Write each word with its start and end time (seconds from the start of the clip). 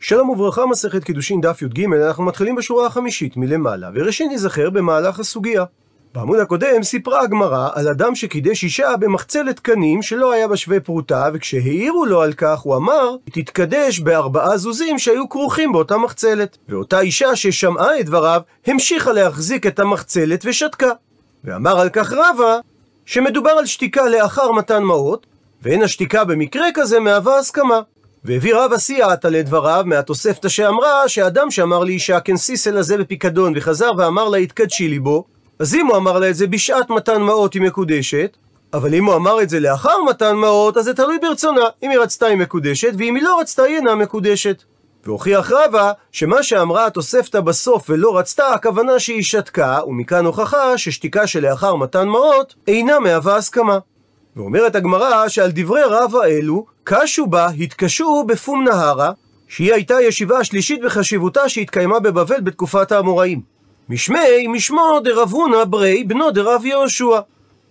שלום 0.00 0.28
וברכה, 0.28 0.66
מסכת 0.66 1.04
קידושין 1.04 1.40
דף 1.40 1.62
י"ג, 1.62 1.84
אנחנו 1.92 2.24
מתחילים 2.24 2.56
בשורה 2.56 2.86
החמישית 2.86 3.36
מלמעלה, 3.36 3.90
וראשית 3.94 4.30
נזכר 4.32 4.70
במהלך 4.70 5.18
הסוגיה. 5.18 5.64
בעמוד 6.14 6.38
הקודם 6.38 6.82
סיפרה 6.82 7.22
הגמרא 7.22 7.68
על 7.74 7.88
אדם 7.88 8.14
שקידש 8.14 8.64
אישה 8.64 8.96
במחצלת 8.96 9.60
קנים 9.60 10.02
שלא 10.02 10.32
היה 10.32 10.48
בה 10.48 10.56
שווה 10.56 10.80
פרוטה, 10.80 11.28
וכשהעירו 11.34 12.04
לו 12.06 12.22
על 12.22 12.32
כך 12.32 12.58
הוא 12.58 12.76
אמר, 12.76 13.16
היא 13.26 13.44
תתקדש 13.44 14.00
בארבעה 14.00 14.56
זוזים 14.56 14.98
שהיו 14.98 15.28
כרוכים 15.28 15.72
באותה 15.72 15.96
מחצלת. 15.96 16.58
ואותה 16.68 17.00
אישה 17.00 17.36
ששמעה 17.36 18.00
את 18.00 18.06
דבריו, 18.06 18.40
המשיכה 18.66 19.12
להחזיק 19.12 19.66
את 19.66 19.78
המחצלת 19.78 20.44
ושתקה. 20.44 20.90
ואמר 21.44 21.80
על 21.80 21.88
כך 21.88 22.12
רבא, 22.12 22.58
שמדובר 23.06 23.50
על 23.50 23.66
שתיקה 23.66 24.08
לאחר 24.08 24.52
מתן 24.52 24.82
מעות, 24.82 25.26
ואין 25.62 25.82
השתיקה 25.82 26.24
במקרה 26.24 26.66
כזה 26.74 27.00
מהווה 27.00 27.38
הסכמה. 27.38 27.80
והביא 28.24 28.54
רב 28.54 28.72
הסייעתא 28.72 29.28
לדבריו 29.28 29.82
מהתוספתא 29.86 30.48
שאמרה 30.48 31.08
שאדם 31.08 31.50
שאמר 31.50 31.84
לאישה 31.84 32.20
כנסיסל 32.20 32.76
הזה 32.76 32.96
בפיקדון 32.96 33.52
וחזר 33.56 33.90
ואמר 33.98 34.28
לה 34.28 34.38
התקדשי 34.38 34.88
ליבו 34.88 35.24
אז 35.58 35.74
אם 35.74 35.86
הוא 35.86 35.96
אמר 35.96 36.18
לה 36.18 36.30
את 36.30 36.34
זה 36.34 36.46
בשעת 36.46 36.90
מתן 36.90 37.22
מעות 37.22 37.54
היא 37.54 37.62
מקודשת 37.62 38.36
אבל 38.72 38.94
אם 38.94 39.04
הוא 39.04 39.14
אמר 39.14 39.42
את 39.42 39.48
זה 39.48 39.60
לאחר 39.60 40.02
מתן 40.10 40.36
מעות 40.36 40.76
אז 40.76 40.84
זה 40.84 40.94
תלוי 40.94 41.18
ברצונה 41.18 41.60
אם 41.82 41.90
היא 41.90 41.98
רצתה 41.98 42.26
היא 42.26 42.36
מקודשת 42.36 42.92
ואם 42.98 43.14
היא 43.14 43.22
לא 43.22 43.40
רצתה 43.40 43.62
היא 43.62 43.76
אינה 43.76 43.94
מקודשת. 43.94 44.62
והוכיח 45.04 45.52
רבא 45.52 45.92
שמה 46.12 46.42
שאמרה 46.42 46.86
התוספתא 46.86 47.40
בסוף 47.40 47.90
ולא 47.90 48.18
רצתה 48.18 48.46
הכוונה 48.46 48.98
שהיא 48.98 49.22
שתקה 49.22 49.78
ומכאן 49.86 50.26
הוכחה 50.26 50.78
ששתיקה 50.78 51.26
שלאחר 51.26 51.74
מתן 51.74 52.08
מעות 52.08 52.54
אינה 52.66 52.98
מהווה 52.98 53.36
הסכמה. 53.36 53.78
ואומרת 54.36 54.76
הגמרא 54.76 55.28
שעל 55.28 55.50
דברי 55.54 55.82
רבא 55.84 56.24
אלו, 56.24 56.66
קשו 56.90 57.26
בה, 57.26 57.48
התקשו 57.60 58.24
בפום 58.26 58.64
נהרה, 58.64 59.12
שהיא 59.48 59.74
הייתה 59.74 59.96
הישיבה 59.96 60.38
השלישית 60.38 60.80
בחשיבותה 60.82 61.48
שהתקיימה 61.48 62.00
בבבל 62.00 62.40
בתקופת 62.40 62.92
האמוראים. 62.92 63.40
משמי, 63.88 64.46
משמו 64.48 65.00
דרב 65.04 65.32
הונא 65.32 65.64
ברי, 65.64 66.04
בנו 66.04 66.30
דרב 66.30 66.64
יהושע. 66.64 67.20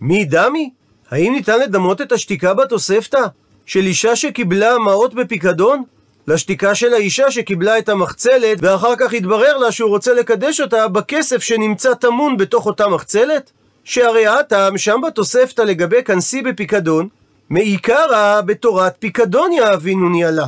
מי 0.01 0.25
דמי? 0.25 0.69
האם 1.11 1.33
ניתן 1.33 1.59
לדמות 1.59 2.01
את 2.01 2.11
השתיקה 2.11 2.53
בתוספתא? 2.53 3.21
של 3.65 3.79
אישה 3.79 4.15
שקיבלה 4.15 4.77
מעות 4.77 5.13
בפיקדון? 5.13 5.83
לשתיקה 6.27 6.75
של 6.75 6.93
האישה 6.93 7.31
שקיבלה 7.31 7.77
את 7.77 7.89
המחצלת, 7.89 8.57
ואחר 8.61 8.95
כך 8.99 9.13
התברר 9.13 9.57
לה 9.57 9.71
שהוא 9.71 9.89
רוצה 9.89 10.13
לקדש 10.13 10.61
אותה 10.61 10.87
בכסף 10.87 11.43
שנמצא 11.43 11.93
טמון 11.93 12.37
בתוך 12.37 12.65
אותה 12.65 12.87
מחצלת? 12.87 13.51
שהרי 13.83 14.27
הטעם 14.27 14.77
שם 14.77 15.01
בתוספתא 15.07 15.61
לגבי 15.61 16.03
כנסי 16.03 16.41
בפיקדון, 16.41 17.07
מעיקרא 17.49 18.41
בתורת 18.41 18.93
פיקדוניה 18.99 19.73
אבינו 19.73 20.09
ניהלה. 20.09 20.45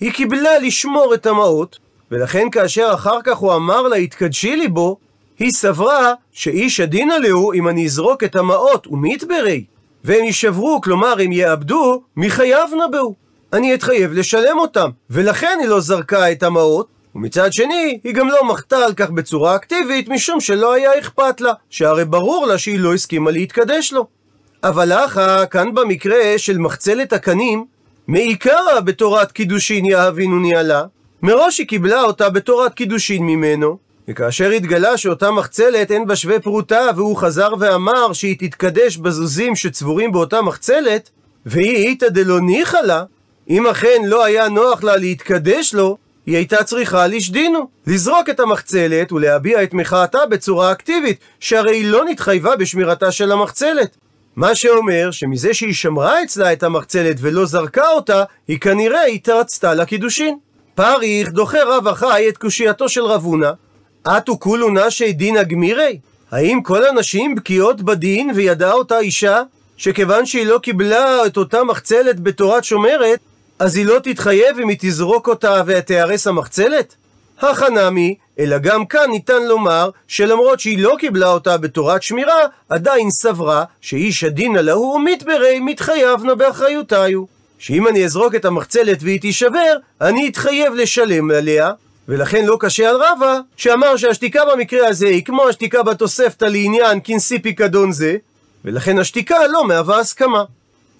היא 0.00 0.12
קיבלה 0.12 0.58
לשמור 0.58 1.14
את 1.14 1.26
המעות, 1.26 1.78
ולכן 2.10 2.50
כאשר 2.52 2.90
אחר 2.94 3.22
כך 3.24 3.36
הוא 3.36 3.54
אמר 3.54 3.82
לה 3.82 3.96
התקדשי 3.96 4.56
לי 4.56 4.68
בו, 4.68 4.96
היא 5.38 5.50
סברה 5.50 6.12
שאיש 6.32 6.80
הדין 6.80 7.10
עליהו 7.10 7.52
אם 7.52 7.68
אני 7.68 7.84
אזרוק 7.86 8.24
את 8.24 8.36
המעות 8.36 8.86
ומתברי, 8.86 9.64
והם 10.04 10.24
יישברו, 10.24 10.80
כלומר 10.80 11.14
הם 11.20 11.32
יאבדו, 11.32 12.02
מי 12.16 12.30
חייבנה 12.30 12.88
בהו. 12.88 13.14
אני 13.52 13.74
אתחייב 13.74 14.12
לשלם 14.12 14.58
אותם, 14.58 14.90
ולכן 15.10 15.58
היא 15.60 15.68
לא 15.68 15.80
זרקה 15.80 16.32
את 16.32 16.42
המעות, 16.42 16.86
ומצד 17.14 17.52
שני, 17.52 18.00
היא 18.04 18.14
גם 18.14 18.28
לא 18.28 18.44
מחתה 18.44 18.78
על 18.78 18.94
כך 18.94 19.10
בצורה 19.10 19.56
אקטיבית, 19.56 20.08
משום 20.08 20.40
שלא 20.40 20.72
היה 20.72 20.98
אכפת 20.98 21.40
לה, 21.40 21.52
שהרי 21.70 22.04
ברור 22.04 22.46
לה 22.46 22.58
שהיא 22.58 22.80
לא 22.80 22.94
הסכימה 22.94 23.30
להתקדש 23.30 23.92
לו. 23.92 24.15
אבל 24.68 24.92
אחא, 24.92 25.46
כאן 25.46 25.74
במקרה 25.74 26.18
של 26.36 26.58
מחצלת 26.58 27.12
הקנים, 27.12 27.64
מעיקרא 28.08 28.80
בתורת 28.80 29.32
קידושין 29.32 29.84
יאהבינו 29.84 30.38
ניהלה, 30.38 30.84
מראש 31.22 31.58
היא 31.58 31.66
קיבלה 31.66 32.02
אותה 32.02 32.30
בתורת 32.30 32.74
קידושין 32.74 33.22
ממנו, 33.22 33.76
וכאשר 34.08 34.50
התגלה 34.50 34.96
שאותה 34.96 35.30
מחצלת 35.30 35.90
אין 35.90 36.06
בה 36.06 36.16
שווה 36.16 36.40
פרוטה, 36.40 36.90
והוא 36.96 37.16
חזר 37.16 37.48
ואמר 37.58 38.12
שהיא 38.12 38.36
תתקדש 38.38 38.96
בזוזים 38.96 39.56
שצבורים 39.56 40.12
באותה 40.12 40.42
מחצלת, 40.42 41.10
והיא 41.46 41.76
איתא 41.76 42.08
דלא 42.08 42.40
ניחא 42.40 42.76
לה, 42.76 43.04
אם 43.50 43.66
אכן 43.66 44.02
לא 44.04 44.24
היה 44.24 44.48
נוח 44.48 44.84
לה 44.84 44.96
להתקדש 44.96 45.74
לו, 45.74 45.96
היא 46.26 46.36
הייתה 46.36 46.64
צריכה 46.64 47.06
לשדינו, 47.06 47.68
לזרוק 47.86 48.30
את 48.30 48.40
המחצלת 48.40 49.12
ולהביע 49.12 49.62
את 49.62 49.74
מחאתה 49.74 50.26
בצורה 50.30 50.72
אקטיבית, 50.72 51.18
שהרי 51.40 51.76
היא 51.76 51.90
לא 51.90 52.04
נתחייבה 52.04 52.56
בשמירתה 52.56 53.12
של 53.12 53.32
המחצלת. 53.32 53.96
מה 54.36 54.54
שאומר 54.54 55.10
שמזה 55.10 55.54
שהיא 55.54 55.74
שמרה 55.74 56.22
אצלה 56.22 56.52
את 56.52 56.62
המחצלת 56.62 57.16
ולא 57.20 57.46
זרקה 57.46 57.88
אותה, 57.88 58.24
היא 58.48 58.58
כנראה 58.58 59.04
התרצתה 59.04 59.74
לקידושין. 59.74 60.38
פריך 60.74 61.28
דוחה 61.28 61.58
רב 61.66 61.88
החי 61.88 62.26
את 62.28 62.38
קושייתו 62.38 62.88
של 62.88 63.04
רב 63.04 63.24
הונא, 63.24 63.50
אטו 64.06 64.40
כולו 64.40 64.70
נשי 64.70 65.12
דינא 65.12 65.42
גמירי? 65.42 65.98
האם 66.30 66.62
כל 66.62 66.86
הנשים 66.86 67.34
בקיאות 67.34 67.82
בדין 67.82 68.30
וידעה 68.34 68.72
אותה 68.72 68.98
אישה 68.98 69.42
שכיוון 69.76 70.26
שהיא 70.26 70.46
לא 70.46 70.58
קיבלה 70.58 71.26
את 71.26 71.36
אותה 71.36 71.64
מחצלת 71.64 72.20
בתורת 72.20 72.64
שומרת, 72.64 73.18
אז 73.58 73.76
היא 73.76 73.86
לא 73.86 73.98
תתחייב 74.02 74.58
אם 74.62 74.68
היא 74.68 74.76
תזרוק 74.80 75.28
אותה 75.28 75.62
ותיהרס 75.66 76.26
המחצלת? 76.26 76.94
החנמי, 77.40 78.14
אלא 78.38 78.58
גם 78.58 78.86
כאן 78.86 79.10
ניתן 79.10 79.42
לומר 79.42 79.90
שלמרות 80.08 80.60
שהיא 80.60 80.78
לא 80.78 80.96
קיבלה 80.98 81.28
אותה 81.28 81.56
בתורת 81.56 82.02
שמירה, 82.02 82.46
עדיין 82.68 83.10
סברה 83.10 83.64
שאיש 83.80 84.24
הדינא 84.24 84.58
להו 84.58 84.98
מתברי 84.98 85.60
מתחייבנה 85.60 86.34
באחריותיו. 86.34 87.22
שאם 87.58 87.88
אני 87.88 88.04
אזרוק 88.04 88.34
את 88.34 88.44
המחצלת 88.44 88.98
והיא 89.02 89.20
תישבר, 89.20 89.76
אני 90.00 90.28
אתחייב 90.28 90.74
לשלם 90.74 91.30
עליה, 91.30 91.72
ולכן 92.08 92.44
לא 92.44 92.56
קשה 92.60 92.88
על 92.90 92.96
רבא, 92.96 93.38
שאמר 93.56 93.96
שהשתיקה 93.96 94.40
במקרה 94.52 94.88
הזה 94.88 95.06
היא 95.06 95.24
כמו 95.24 95.48
השתיקה 95.48 95.82
בתוספתא 95.82 96.44
לעניין 96.44 97.00
כנסי 97.04 97.38
פיקדון 97.38 97.92
זה, 97.92 98.16
ולכן 98.64 98.98
השתיקה 98.98 99.46
לא 99.46 99.64
מהווה 99.64 99.98
הסכמה. 99.98 100.44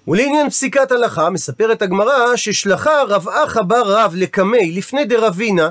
ולעניין 0.07 0.49
פסיקת 0.49 0.91
הלכה, 0.91 1.29
מספרת 1.29 1.81
הגמרא 1.81 2.35
ששלחה 2.35 3.03
רב 3.07 3.27
אחא 3.29 3.61
בר 3.61 3.83
רב 3.85 4.13
לקמי 4.15 4.71
לפני 4.71 5.05
דרבינה 5.05 5.69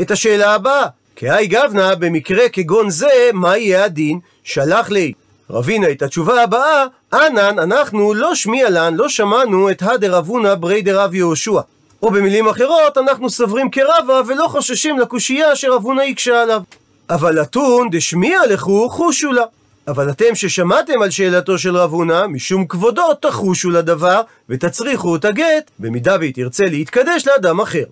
את 0.00 0.10
השאלה 0.10 0.54
הבאה: 0.54 0.86
כהאי 1.16 1.46
גבנה, 1.46 1.94
במקרה 1.94 2.48
כגון 2.48 2.90
זה, 2.90 3.30
מה 3.32 3.56
יהיה 3.56 3.84
הדין? 3.84 4.18
שלח 4.44 4.90
לי 4.90 5.12
רבינה 5.50 5.90
את 5.90 6.02
התשובה 6.02 6.42
הבאה, 6.42 6.84
אנן, 7.12 7.58
אנחנו 7.58 8.14
לא 8.14 8.34
שמיע 8.34 8.70
לן, 8.70 8.94
לא 8.94 9.08
שמענו 9.08 9.70
את 9.70 9.82
הדרבונה 9.82 10.54
ברי 10.54 10.82
דרב 10.82 11.14
יהושע. 11.14 11.60
או 12.02 12.10
במילים 12.10 12.48
אחרות, 12.48 12.98
אנחנו 12.98 13.30
סוברים 13.30 13.70
כרבה 13.70 14.20
ולא 14.26 14.48
חוששים 14.48 14.98
לקושייה 14.98 15.56
שרבונה 15.56 16.02
הקשה 16.02 16.42
עליו. 16.42 16.62
אבל 17.10 17.42
אתון 17.42 17.88
דשמיע 17.90 18.40
לכו 18.50 18.88
חושו 18.90 19.32
לה. 19.32 19.44
אבל 19.88 20.10
אתם 20.10 20.34
ששמעתם 20.34 21.02
על 21.02 21.10
שאלתו 21.10 21.58
של 21.58 21.76
רב 21.76 21.92
הונא, 21.92 22.26
משום 22.26 22.66
כבודו 22.66 23.14
תחושו 23.14 23.70
לדבר, 23.70 24.20
ותצריכו 24.48 25.16
את 25.16 25.24
הגט, 25.24 25.70
במידה 25.78 26.16
והיא 26.20 26.34
תרצה 26.34 26.64
להתקדש 26.64 27.26
לאדם 27.26 27.60
אחר. 27.60 27.84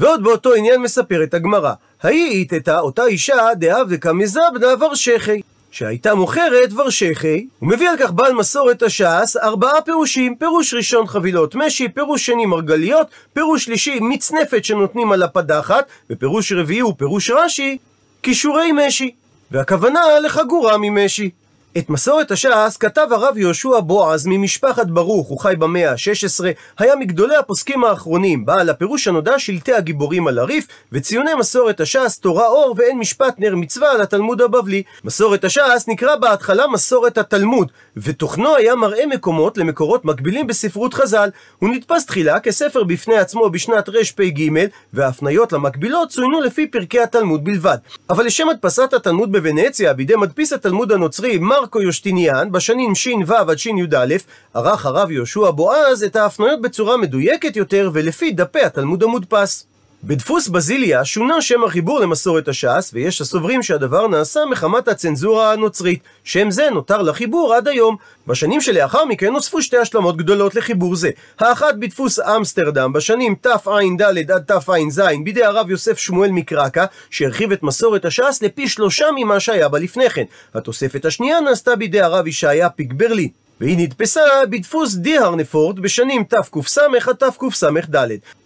ועוד 0.00 0.22
באותו 0.22 0.54
עניין 0.54 0.80
מספרת 0.80 1.34
הגמרא, 1.34 1.72
ההיא 2.02 2.30
איתתה 2.30 2.80
אותה 2.80 3.04
אישה 3.06 3.36
דאבדקה 3.54 4.12
מזבנה 4.12 4.74
ורשכי, 4.80 5.40
שהייתה 5.70 6.14
מוכרת 6.14 6.72
ורשכי, 6.76 7.46
ומביא 7.62 7.88
על 7.88 7.96
כך 7.98 8.12
בעל 8.12 8.32
מסורת 8.32 8.82
הש"ס 8.82 9.36
ארבעה 9.42 9.80
פירושים, 9.80 10.34
פירוש 10.34 10.74
ראשון 10.74 11.06
חבילות 11.06 11.54
משי, 11.54 11.88
פירוש 11.88 12.26
שני 12.26 12.46
מרגליות, 12.46 13.06
פירוש 13.32 13.64
שלישי 13.64 13.98
מצנפת 14.00 14.64
שנותנים 14.64 15.12
על 15.12 15.22
הפדחת, 15.22 15.86
ופירוש 16.10 16.52
רביעי 16.52 16.80
הוא 16.80 16.94
פירוש 16.98 17.30
רש"י, 17.30 17.78
כישורי 18.22 18.72
משי. 18.72 19.10
והכוונה 19.50 20.00
לחגורה 20.24 20.76
ממשי. 20.78 21.30
את 21.78 21.90
מסורת 21.90 22.30
הש"ס 22.30 22.76
כתב 22.76 23.06
הרב 23.10 23.38
יהושע 23.38 23.80
בועז 23.80 24.26
ממשפחת 24.26 24.86
ברוך, 24.86 25.28
הוא 25.28 25.38
חי 25.38 25.54
במאה 25.58 25.90
ה-16, 25.90 26.44
היה 26.78 26.96
מגדולי 26.96 27.36
הפוסקים 27.36 27.84
האחרונים, 27.84 28.46
בעל 28.46 28.70
הפירוש 28.70 29.08
הנודע 29.08 29.38
שלטי 29.38 29.72
הגיבורים 29.72 30.28
על 30.28 30.38
הריף, 30.38 30.66
וציוני 30.92 31.34
מסורת 31.34 31.80
הש"ס 31.80 32.18
תורה 32.18 32.46
אור 32.46 32.74
ואין 32.78 32.98
משפט 32.98 33.34
נר 33.38 33.56
מצווה 33.56 33.92
על 33.92 34.00
התלמוד 34.00 34.40
הבבלי. 34.40 34.82
מסורת 35.04 35.44
הש"ס 35.44 35.84
נקרא 35.88 36.16
בהתחלה 36.16 36.66
מסורת 36.66 37.18
התלמוד, 37.18 37.72
ותוכנו 37.96 38.56
היה 38.56 38.74
מראה 38.74 39.06
מקומות 39.06 39.58
למקורות 39.58 40.04
מקבילים 40.04 40.46
בספרות 40.46 40.94
חז"ל. 40.94 41.30
הוא 41.58 41.68
נתפס 41.68 42.06
תחילה 42.06 42.40
כספר 42.40 42.84
בפני 42.84 43.18
עצמו 43.18 43.50
בשנת 43.50 43.88
רפ"ג, 43.88 44.48
וההפניות 44.92 45.52
למקבילות 45.52 46.08
צוינו 46.08 46.40
לפי 46.40 46.66
פרקי 46.66 47.00
התלמוד 47.00 47.44
בלבד. 47.44 47.78
אבל 48.10 48.26
לשם 48.26 48.48
הדפסת 48.48 48.92
התלמוד 48.92 49.32
בוונציה 49.32 49.92
בידי 49.92 50.16
מדפיס 50.16 50.52
התלמוד 50.52 50.92
הנוצרי 50.92 51.38
מרקו 51.60 51.82
יושטיניאן 51.82 52.52
בשנים 52.52 52.94
ש"ו 52.94 53.34
עד 53.34 53.58
שי"א 53.58 54.16
ערך 54.54 54.86
הרב 54.86 55.10
יהושע 55.10 55.50
בועז 55.50 56.02
את 56.02 56.16
ההפניות 56.16 56.60
בצורה 56.60 56.96
מדויקת 56.96 57.56
יותר 57.56 57.90
ולפי 57.92 58.32
דפי 58.32 58.60
התלמוד 58.60 59.02
המודפס. 59.02 59.69
בדפוס 60.04 60.48
בזיליה 60.48 61.04
שונה 61.04 61.42
שם 61.42 61.64
החיבור 61.64 62.00
למסורת 62.00 62.48
הש"ס, 62.48 62.90
ויש 62.92 63.20
הסוברים 63.20 63.62
שהדבר 63.62 64.06
נעשה 64.06 64.40
מחמת 64.50 64.88
הצנזורה 64.88 65.52
הנוצרית. 65.52 66.00
שם 66.24 66.50
זה 66.50 66.70
נותר 66.70 67.02
לחיבור 67.02 67.54
עד 67.54 67.68
היום. 67.68 67.96
בשנים 68.26 68.60
שלאחר 68.60 69.04
מכן 69.04 69.32
נוספו 69.32 69.62
שתי 69.62 69.76
השלמות 69.76 70.16
גדולות 70.16 70.54
לחיבור 70.54 70.96
זה. 70.96 71.10
האחת 71.38 71.74
בדפוס 71.74 72.18
אמסטרדם 72.18 72.92
בשנים 72.92 73.34
תע"ד 73.40 74.02
עד 74.32 74.42
תע"ז 74.42 75.02
בידי 75.24 75.44
הרב 75.44 75.70
יוסף 75.70 75.98
שמואל 75.98 76.30
מקרקה, 76.30 76.84
שהרחיב 77.10 77.52
את 77.52 77.62
מסורת 77.62 78.04
הש"ס 78.04 78.42
לפי 78.42 78.68
שלושה 78.68 79.06
ממה 79.16 79.40
שהיה 79.40 79.68
בה 79.68 79.78
לפני 79.78 80.10
כן. 80.10 80.24
התוספת 80.54 81.04
השנייה 81.04 81.40
נעשתה 81.40 81.76
בידי 81.76 82.00
הרב 82.00 82.26
ישעיה 82.26 82.70
פיק 82.70 82.92
ברלין. 82.92 83.28
והיא 83.60 83.78
נדפסה 83.78 84.20
בדפוס 84.50 84.94
דיהרנפורט 84.94 85.76
בשנים 85.76 86.24
תקס 86.24 86.78
עד 86.78 87.16
תקס"ד. 87.16 87.96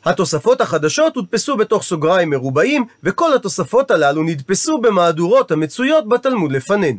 התוספות 0.04 0.60
החדשות 0.60 1.16
הודפסו 1.16 1.56
בתוך 1.56 1.82
סוגריים 1.82 2.30
מרובעים, 2.30 2.84
וכל 3.02 3.34
התוספות 3.34 3.90
הללו 3.90 4.22
נדפסו 4.22 4.78
במהדורות 4.78 5.50
המצויות 5.50 6.08
בתלמוד 6.08 6.52
לפנינו. 6.52 6.98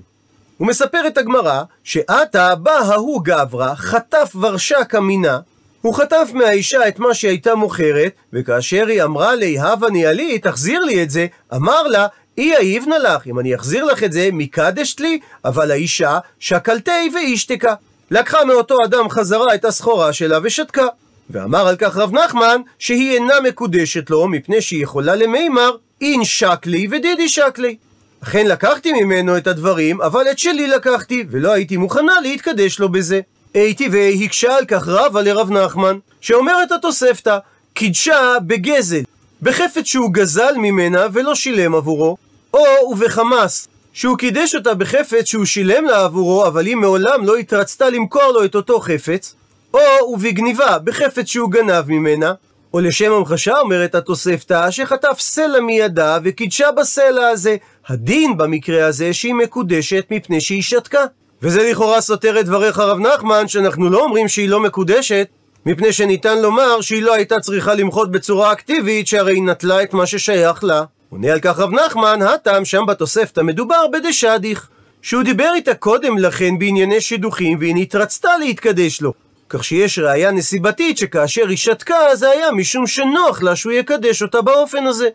ומספרת 0.60 1.18
הגמרא, 1.18 1.64
שעתה 1.84 2.56
בא 2.56 2.72
ההוא 2.72 3.22
גברא, 3.24 3.76
חטף 3.76 4.36
ורשה 4.42 4.84
כמינה, 4.84 5.40
הוא 5.82 5.94
חטף 5.94 6.30
מהאישה 6.34 6.88
את 6.88 7.00
מה 7.00 7.14
שהייתה 7.14 7.56
מוכרת, 7.56 8.12
וכאשר 8.34 8.88
היא 8.88 9.04
אמרה 9.04 9.36
לי, 9.36 9.60
הבה 9.60 9.90
ניאלי, 9.90 10.40
תחזיר 10.40 10.80
לי 10.80 11.04
את 11.04 11.10
זה, 11.10 11.28
אמר 11.56 11.84
לה, 11.84 12.08
אי 12.38 12.56
אהיבנה 12.56 12.98
לך, 12.98 13.28
אם 13.28 13.40
אני 13.40 13.56
אחזיר 13.56 13.86
לך 13.86 14.04
את 14.04 14.12
זה, 14.12 14.30
מקדשת 14.34 15.00
לי, 15.00 15.20
אבל 15.46 15.72
האישה 15.72 16.20
שקלתי 16.40 17.10
ואישתקה. 17.14 17.74
לקחה 18.12 18.46
מאותו 18.46 18.78
אדם 18.86 19.10
חזרה 19.10 19.56
את 19.56 19.66
הסחורה 19.66 20.14
שלה 20.14 20.40
ושתקה. 20.44 20.88
ואמר 21.30 21.68
על 21.68 21.76
כך 21.76 21.98
רב 21.98 22.14
נחמן 22.14 22.62
שהיא 22.80 23.14
אינה 23.14 23.34
מקודשת 23.44 24.10
לו 24.10 24.28
מפני 24.28 24.62
שהיא 24.62 24.84
יכולה 24.84 25.16
למימר 25.16 25.76
אין 26.02 26.24
שקלי 26.24 26.88
ודידי 26.92 27.30
שקלי. 27.30 27.76
אכן 28.24 28.48
לקחתי 28.48 29.04
ממנו 29.04 29.38
את 29.38 29.48
הדברים, 29.48 30.02
אבל 30.02 30.22
את 30.32 30.40
שלי 30.40 30.68
לקחתי, 30.68 31.26
ולא 31.32 31.52
הייתי 31.52 31.78
מוכנה 31.78 32.14
להתקדש 32.22 32.80
לו 32.80 32.90
בזה. 32.90 33.22
הייתי 33.54 33.90
והקשה 33.92 34.58
על 34.58 34.66
כך 34.66 34.88
רבה 34.88 35.22
לרב 35.22 35.52
נחמן, 35.52 35.98
שאומרת 36.22 36.72
התוספתא, 36.72 37.38
קידשה 37.74 38.36
בגזל, 38.48 39.02
בחפץ 39.42 39.86
שהוא 39.86 40.14
גזל 40.14 40.54
ממנה 40.58 41.08
ולא 41.14 41.36
שילם 41.36 41.76
עבורו, 41.76 42.18
או 42.54 42.60
ובחמס, 42.92 43.68
שהוא 43.96 44.18
קידש 44.18 44.56
אותה 44.56 44.74
בחפץ 44.74 45.26
שהוא 45.26 45.46
שילם 45.46 45.86
לה 45.86 46.04
עבורו, 46.04 46.48
אבל 46.48 46.66
היא 46.66 46.76
מעולם 46.76 47.26
לא 47.26 47.36
התרצתה 47.36 47.90
למכור 47.90 48.32
לו 48.34 48.46
את 48.46 48.56
אותו 48.56 48.80
חפץ, 48.80 49.36
או 49.74 49.80
ובגניבה, 50.14 50.80
בחפץ 50.80 51.28
שהוא 51.28 51.52
גנב 51.52 51.84
ממנה, 51.88 52.34
או 52.74 52.80
לשם 52.80 53.12
המחשה 53.12 53.60
אומרת 53.60 53.96
התוספתא, 53.96 54.72
שחטף 54.72 55.18
סלע 55.20 55.60
מידה 55.60 56.18
וקידשה 56.24 56.72
בסלע 56.72 57.28
הזה. 57.28 57.56
הדין 57.88 58.38
במקרה 58.38 58.86
הזה 58.86 59.14
שהיא 59.14 59.34
מקודשת 59.34 60.06
מפני 60.12 60.42
שהיא 60.42 60.62
שתקה. 60.62 61.06
וזה 61.42 61.70
לכאורה 61.72 62.02
סותר 62.02 62.40
את 62.40 62.46
דבריך 62.46 62.80
רב 62.80 63.00
נחמן, 63.00 63.48
שאנחנו 63.48 63.90
לא 63.90 64.04
אומרים 64.04 64.28
שהיא 64.28 64.50
לא 64.50 64.60
מקודשת, 64.60 65.28
מפני 65.66 65.94
שניתן 65.94 66.42
לומר 66.42 66.82
שהיא 66.82 67.04
לא 67.04 67.14
הייתה 67.14 67.40
צריכה 67.40 67.74
למחות 67.74 68.12
בצורה 68.12 68.52
אקטיבית, 68.52 69.08
שהרי 69.08 69.34
היא 69.34 69.44
נטלה 69.44 69.84
את 69.84 69.94
מה 69.94 70.06
ששייך 70.06 70.64
לה. 70.64 70.84
עונה 71.10 71.32
על 71.34 71.40
כך 71.40 71.60
רב 71.60 71.72
נחמן, 71.74 72.22
הטעם 72.22 72.66
שם 72.66 72.86
בתוספתא 72.88 73.42
מדובר 73.42 73.88
בדשדיך, 73.94 74.70
שהוא 75.02 75.24
דיבר 75.24 75.52
איתה 75.56 75.74
קודם 75.74 76.18
לכן 76.18 76.60
בענייני 76.60 77.02
שידוכים 77.02 77.58
והיא 77.60 77.76
נתרצתה 77.76 78.38
להתקדש 78.38 79.02
לו. 79.02 79.14
כך 79.50 79.64
שיש 79.64 80.00
ראיה 80.00 80.32
נסיבתית 80.32 80.98
שכאשר 80.98 81.48
היא 81.48 81.58
שתקה 81.58 81.96
זה 82.14 82.30
היה 82.30 82.52
משום 82.52 82.88
שנוח 82.88 83.44
לה 83.44 83.56
שהוא 83.56 83.74
יקדש 83.74 84.22
אותה 84.22 84.42
באופן 84.42 84.88
הזה. 84.88 85.10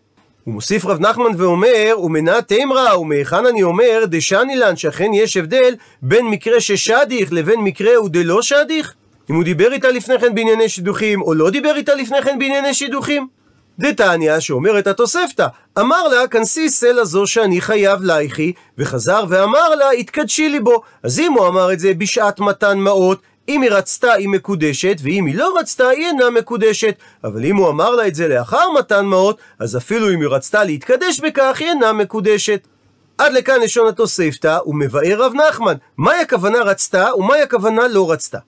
הוא 0.45 0.55
מוסיף 0.55 0.87
רב 0.87 1.01
נחמן 1.01 1.31
ואומר, 1.37 1.95
ומנה 2.03 2.43
תמרה, 2.43 2.99
ומהיכן 2.99 3.47
אני 3.47 3.63
אומר, 3.63 4.05
דשני 4.07 4.57
לן, 4.57 4.77
שאכן 4.77 5.15
יש 5.15 5.37
הבדל 5.37 5.75
בין 6.03 6.27
מקרה 6.27 6.61
ששדיך 6.61 7.33
לבין 7.33 7.61
מקרה 7.61 8.03
ודלא 8.03 8.43
שדיך? 8.43 8.95
אם 9.31 9.35
הוא 9.35 9.45
דיבר 9.45 9.73
איתה 9.73 9.91
לפני 9.91 10.19
כן 10.19 10.35
בענייני 10.35 10.69
שידוכים, 10.69 11.23
או 11.23 11.35
לא 11.35 11.51
דיבר 11.51 11.77
איתה 11.77 11.95
לפני 11.95 12.23
כן 12.23 12.39
בענייני 12.39 12.75
שידוכים? 12.75 13.40
דתניא, 13.81 14.41
שאומרת 14.41 14.87
התוספתא, 14.87 15.47
אמר 15.79 16.09
לה, 16.09 16.29
כנסי 16.29 16.71
סלע 16.71 17.05
זו 17.05 17.27
שאני 17.27 17.61
חייב 17.61 18.03
לייכי, 18.03 18.53
וחזר 18.79 19.25
ואמר 19.29 19.75
לה, 19.75 19.91
התקדשי 19.91 20.49
לי 20.49 20.61
בו. 20.61 20.83
אז 21.03 21.21
אם 21.21 21.33
הוא 21.33 21.49
אמר 21.49 21.73
את 21.73 21.81
זה 21.81 21.95
בשעת 21.95 22.41
מתן 22.41 22.79
מעות, 22.79 23.21
אם 23.49 23.63
היא 23.63 23.71
רצתה 23.71 24.13
היא 24.13 24.29
מקודשת, 24.29 24.97
ואם 25.03 25.27
היא 25.27 25.35
לא 25.35 25.55
רצתה 25.61 25.89
היא 25.89 26.07
אינה 26.07 26.31
מקודשת. 26.31 26.95
אבל 27.25 27.45
אם 27.45 27.57
הוא 27.57 27.69
אמר 27.69 27.91
לה 27.91 28.07
את 28.07 28.15
זה 28.15 28.29
לאחר 28.29 28.71
מתן 28.79 29.05
מעות, 29.05 29.39
אז 29.59 29.77
אפילו 29.77 30.11
אם 30.11 30.21
היא 30.21 30.29
רצתה 30.29 30.65
להתקדש 30.65 31.21
בכך, 31.21 31.57
היא 31.61 31.69
אינה 31.69 31.93
מקודשת. 31.93 32.67
עד 33.19 33.33
לכאן 33.33 33.61
לשון 33.61 33.89
התוספתא, 33.89 34.59
ומבאר 34.67 35.23
רב 35.23 35.33
נחמן, 35.35 35.75
מהי 35.97 36.21
הכוונה 36.21 36.59
רצתה 36.59 37.15
ומהי 37.17 37.43
הכוונה 37.43 37.89
לא 37.89 38.13
רצתה. 38.13 38.39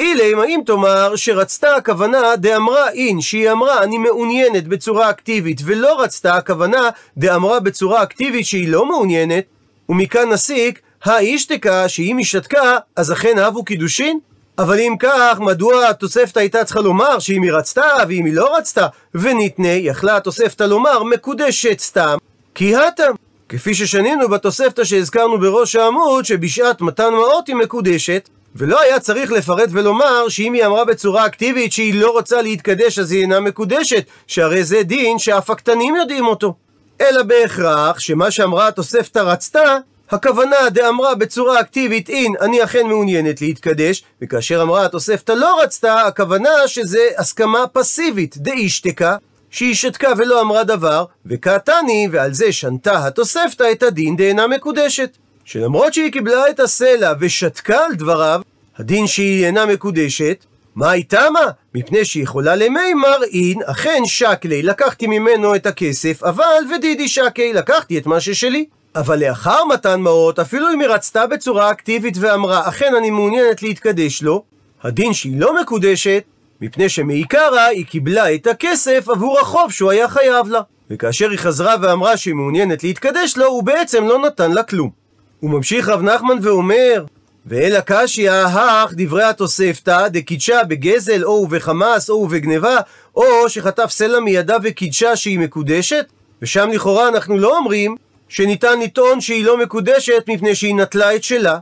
אילם, 0.00 0.38
האם 0.38 0.60
תאמר 0.66 1.16
שרצתה 1.16 1.74
הכוונה 1.74 2.36
דאמרה 2.36 2.90
אין, 2.90 3.20
שהיא 3.20 3.50
אמרה 3.50 3.82
אני 3.82 3.98
מעוניינת 3.98 4.68
בצורה 4.68 5.10
אקטיבית, 5.10 5.60
ולא 5.64 6.00
רצתה 6.00 6.34
הכוונה 6.34 6.90
דאמרה 7.16 7.60
בצורה 7.60 8.02
אקטיבית 8.02 8.46
שהיא 8.46 8.68
לא 8.68 8.86
מעוניינת, 8.86 9.44
ומכאן 9.88 10.28
נסיק, 10.28 10.80
האישתקה, 11.04 11.88
שאם 11.88 12.16
היא 12.16 12.26
שתקה, 12.26 12.78
אז 12.96 13.12
אכן 13.12 13.38
אהבו 13.38 13.64
קידושין? 13.64 14.18
אבל 14.58 14.80
אם 14.80 14.94
כך, 14.98 15.40
מדוע 15.40 15.88
התוספתא 15.88 16.38
הייתה 16.38 16.64
צריכה 16.64 16.80
לומר 16.80 17.18
שאם 17.18 17.42
היא 17.42 17.52
רצתה 17.52 17.86
ואם 18.08 18.24
היא 18.24 18.34
לא 18.34 18.56
רצתה? 18.56 18.86
וניתנה, 19.14 19.68
יכלה 19.68 20.16
התוספתא 20.16 20.64
לומר 20.64 21.02
מקודשת 21.02 21.80
סתם, 21.80 22.16
כי 22.54 22.76
הטם. 22.76 23.12
כפי 23.48 23.74
ששנינו 23.74 24.28
בתוספתא 24.28 24.84
שהזכרנו 24.84 25.38
בראש 25.38 25.76
העמוד, 25.76 26.24
שבשעת 26.24 26.80
מתן 26.80 27.12
מעות 27.12 27.46
היא 27.48 27.56
מקודשת, 27.56 28.28
ולא 28.58 28.80
היה 28.80 29.00
צריך 29.00 29.32
לפרט 29.32 29.68
ולומר 29.72 30.28
שאם 30.28 30.52
היא 30.52 30.66
אמרה 30.66 30.84
בצורה 30.84 31.26
אקטיבית 31.26 31.72
שהיא 31.72 31.94
לא 31.94 32.10
רוצה 32.10 32.42
להתקדש 32.42 32.98
אז 32.98 33.12
היא 33.12 33.20
אינה 33.20 33.40
מקודשת, 33.40 34.04
שהרי 34.26 34.64
זה 34.64 34.82
דין 34.82 35.18
שאף 35.18 35.50
הקטנים 35.50 35.96
יודעים 35.96 36.26
אותו. 36.26 36.54
אלא 37.00 37.22
בהכרח 37.22 37.98
שמה 37.98 38.30
שאמרה 38.30 38.68
התוספתא 38.68 39.18
רצתה, 39.18 39.76
הכוונה 40.10 40.56
דאמרה 40.70 41.14
בצורה 41.14 41.60
אקטיבית 41.60 42.08
אין 42.08 42.34
אני 42.40 42.64
אכן 42.64 42.86
מעוניינת 42.86 43.40
להתקדש, 43.40 44.04
וכאשר 44.22 44.62
אמרה 44.62 44.84
התוספתא 44.84 45.32
לא 45.32 45.62
רצתה, 45.62 46.02
הכוונה 46.02 46.50
שזה 46.66 47.08
הסכמה 47.18 47.66
פסיבית 47.72 48.36
דאישתקה, 48.36 49.16
שהיא 49.50 49.74
שתקה 49.74 50.08
ולא 50.16 50.40
אמרה 50.40 50.64
דבר, 50.64 51.04
וקעתני, 51.26 52.08
ועל 52.12 52.34
זה 52.34 52.52
שנתה 52.52 53.06
התוספתא 53.06 53.72
את 53.72 53.82
הדין 53.82 54.16
דאינה 54.16 54.46
מקודשת. 54.46 55.16
שלמרות 55.46 55.94
שהיא 55.94 56.12
קיבלה 56.12 56.50
את 56.50 56.60
הסלע 56.60 57.12
ושתקה 57.20 57.84
על 57.84 57.94
דבריו, 57.94 58.40
הדין 58.78 59.06
שהיא 59.06 59.46
אינה 59.46 59.66
מקודשת, 59.66 60.44
מה 60.74 60.90
היא 60.90 61.04
תמה? 61.08 61.50
מפני 61.74 62.04
שהיא 62.04 62.22
יכולה 62.22 62.56
למימר 62.56 63.22
אין, 63.32 63.62
אכן 63.66 64.02
שקלי, 64.04 64.62
לקחתי 64.62 65.06
ממנו 65.06 65.54
את 65.54 65.66
הכסף, 65.66 66.22
אבל 66.22 66.64
ודידי 66.74 67.08
שקי, 67.08 67.52
לקחתי 67.52 67.98
את 67.98 68.06
מה 68.06 68.20
ששלי. 68.20 68.64
אבל 68.96 69.18
לאחר 69.28 69.64
מתן 69.64 70.00
מעות, 70.00 70.38
אפילו 70.38 70.72
אם 70.72 70.80
היא 70.80 70.88
רצתה 70.88 71.26
בצורה 71.26 71.70
אקטיבית 71.70 72.14
ואמרה, 72.20 72.68
אכן 72.68 72.94
אני 72.98 73.10
מעוניינת 73.10 73.62
להתקדש 73.62 74.22
לו, 74.22 74.42
הדין 74.82 75.12
שהיא 75.12 75.40
לא 75.40 75.60
מקודשת, 75.60 76.22
מפני 76.60 76.88
שמעיקרא 76.88 77.60
היא 77.60 77.86
קיבלה 77.86 78.34
את 78.34 78.46
הכסף 78.46 79.08
עבור 79.08 79.40
החוב 79.40 79.72
שהוא 79.72 79.90
היה 79.90 80.08
חייב 80.08 80.48
לה. 80.48 80.60
וכאשר 80.90 81.30
היא 81.30 81.38
חזרה 81.38 81.74
ואמרה 81.82 82.16
שהיא 82.16 82.34
מעוניינת 82.34 82.84
להתקדש 82.84 83.36
לו, 83.36 83.46
הוא 83.46 83.62
בעצם 83.62 84.06
לא 84.06 84.18
נתן 84.18 84.52
לה 84.52 84.62
כלום. 84.62 85.05
וממשיך 85.42 85.88
רב 85.88 86.02
נחמן 86.02 86.38
ואומר, 86.42 87.04
ואל 87.46 87.76
הקשיא 87.76 88.30
הך 88.30 88.92
דברי 88.96 89.22
התוספתא 89.24 90.08
דקידשה 90.08 90.64
בגזל 90.64 91.24
או 91.24 91.46
בחמאס 91.46 92.10
או 92.10 92.26
בגניבה 92.26 92.76
או 93.16 93.48
שחטף 93.48 93.90
סלע 93.90 94.20
מידה 94.20 94.56
וקידשה 94.62 95.16
שהיא 95.16 95.38
מקודשת? 95.38 96.06
ושם 96.42 96.68
לכאורה 96.72 97.08
אנחנו 97.08 97.38
לא 97.38 97.56
אומרים 97.56 97.96
שניתן 98.28 98.80
לטעון 98.80 99.20
שהיא 99.20 99.44
לא 99.44 99.58
מקודשת 99.58 100.24
מפני 100.28 100.54
שהיא 100.54 100.74
נטלה 100.74 101.16
את 101.16 101.24
שלה 101.24 101.58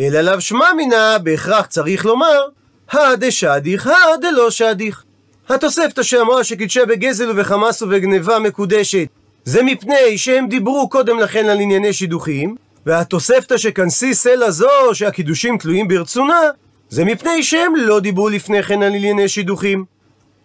אלא 0.00 0.20
לאו 0.20 0.40
שמע 0.40 0.72
מינה 0.72 1.18
בהכרח 1.18 1.66
צריך 1.66 2.04
לומר 2.04 2.40
הדשדיך 2.92 3.90
הדלא 4.14 4.50
שדיך. 4.50 5.02
התוספתא 5.48 6.02
שאמרה 6.02 6.44
שקידשה 6.44 6.86
בגזל 6.86 7.30
ובחמאס 7.30 7.82
ובגניבה 7.82 8.38
מקודשת 8.38 9.08
זה 9.44 9.62
מפני 9.62 10.18
שהם 10.18 10.48
דיברו 10.48 10.88
קודם 10.88 11.18
לכן 11.18 11.46
על 11.46 11.60
ענייני 11.60 11.92
שידוכים 11.92 12.56
והתוספתא 12.86 13.56
שכנסי 13.56 14.14
סלע 14.14 14.50
זו 14.50 14.68
שהקידושים 14.92 15.58
תלויים 15.58 15.88
ברצונה, 15.88 16.40
זה 16.88 17.04
מפני 17.04 17.42
שהם 17.42 17.76
לא 17.76 18.00
דיברו 18.00 18.28
לפני 18.28 18.62
כן 18.62 18.82
על 18.82 18.94
ענייני 18.94 19.28
שידוכים. 19.28 19.84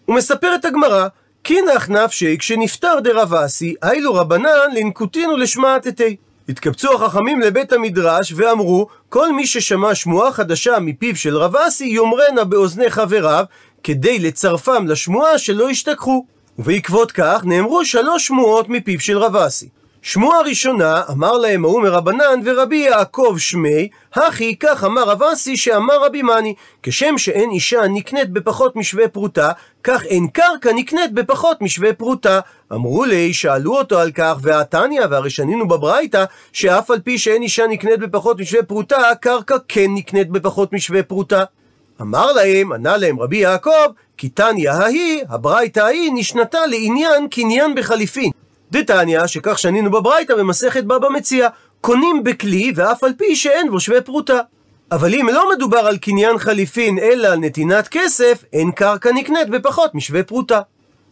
ומספרת 0.08 0.66
הגמרא, 0.66 1.08
קינח 1.44 1.90
נפשי 1.90 2.38
כשנפטר 2.38 3.00
דרב 3.00 3.34
אסי, 3.34 3.76
אילו 3.92 4.14
רבנן 4.14 4.76
לנקוטינו 4.76 5.38
לשמעתתי. 5.38 6.16
התקבצו 6.50 6.94
החכמים 6.94 7.42
לבית 7.42 7.74
המדרש 7.74 8.34
ואמרו, 8.36 8.88
כל 9.10 9.32
מי 9.32 9.48
ששמע 9.48 9.96
שמועה 9.96 10.32
חדשה 10.32 10.80
מפיו 10.80 11.16
של 11.16 11.38
רב 11.38 11.56
אסי 11.56 11.86
יאמרנה 11.86 12.44
באוזני 12.44 12.90
חבריו, 12.90 13.46
כדי 13.84 14.20
לצרפם 14.20 14.88
לשמועה 14.88 15.38
שלא 15.38 15.72
ישתכחו. 15.72 16.26
ובעקבות 16.60 17.12
כך 17.12 17.42
נאמרו 17.46 17.86
שלוש 17.86 18.28
שמועות 18.28 18.70
מפיו 18.70 19.00
של 19.00 19.18
רב 19.18 19.36
אסי. 19.36 19.70
שמועה 20.02 20.42
ראשונה, 20.42 21.02
אמר 21.12 21.38
להם 21.38 21.66
ההוא 21.66 21.82
מרבנן 21.82 22.40
ורבי 22.46 22.78
יעקב 22.78 23.36
שמי, 23.38 23.90
הכי 24.14 24.56
כך 24.56 24.84
אמר 24.84 25.04
רב 25.04 25.24
אסי 25.24 25.58
שאמר 25.58 26.06
רבי 26.06 26.22
מני, 26.22 26.54
כשם 26.84 27.18
שאין 27.18 27.50
אישה 27.50 27.88
נקנית 27.88 28.30
בפחות 28.30 28.76
משווה 28.76 29.08
פרוטה, 29.08 29.52
כך 29.84 30.06
אין 30.06 30.28
קרקע 30.28 30.74
נקנית 30.74 31.14
בפחות 31.14 31.62
משווה 31.62 31.94
פרוטה. 31.94 32.40
אמרו 32.74 33.06
לי, 33.06 33.34
שאלו 33.34 33.78
אותו 33.78 34.00
על 34.00 34.12
כך, 34.12 34.38
והתניא, 34.42 35.02
והרי 35.10 35.30
שנינו 35.30 35.68
בברייתא, 35.68 36.26
שאף 36.54 36.92
על 36.92 37.00
פי 37.00 37.18
שאין 37.18 37.42
אישה 37.42 37.68
נקנית 37.68 38.00
בפחות 38.00 38.40
משווה 38.40 38.64
פרוטה, 38.64 38.98
קרקע 39.22 39.56
כן 39.68 39.88
נקנית 39.94 40.30
בפחות 40.30 40.74
משווה 40.74 41.04
פרוטה. 41.04 41.44
אמר 42.02 42.34
להם, 42.34 42.72
ענה 42.72 42.98
להם 42.98 43.20
רבי 43.20 43.38
יעקב, 43.38 43.88
כי 44.18 44.30
תניא 44.30 44.72
ההיא, 44.72 45.24
הברייתא 45.30 45.80
ההיא, 45.80 46.12
נשנתה 46.14 46.60
לעניין 46.66 47.28
קניין 47.28 47.76
בחליפין. 47.76 48.32
דתניא, 48.72 49.28
שכך 49.28 49.60
שנינו 49.60 49.92
בברייתא 49.92 50.36
במסכת 50.36 50.84
בבא 50.84 51.10
מציע, 51.10 51.48
קונים 51.82 52.24
בכלי 52.24 52.72
ואף 52.76 53.04
על 53.04 53.14
פי 53.18 53.36
שאין 53.36 53.72
בו 53.72 53.80
שווה 53.80 54.02
פרוטה. 54.02 54.40
אבל 54.92 55.14
אם 55.14 55.28
לא 55.34 55.52
מדובר 55.56 55.78
על 55.78 55.98
קניין 55.98 56.38
חליפין 56.38 57.00
אלא 57.00 57.28
על 57.28 57.40
נתינת 57.40 57.88
כסף, 57.88 58.44
אין 58.54 58.72
קרקע 58.72 59.12
נקנית 59.12 59.50
בפחות 59.50 59.96
משווה 59.96 60.24
פרוטה. 60.24 60.62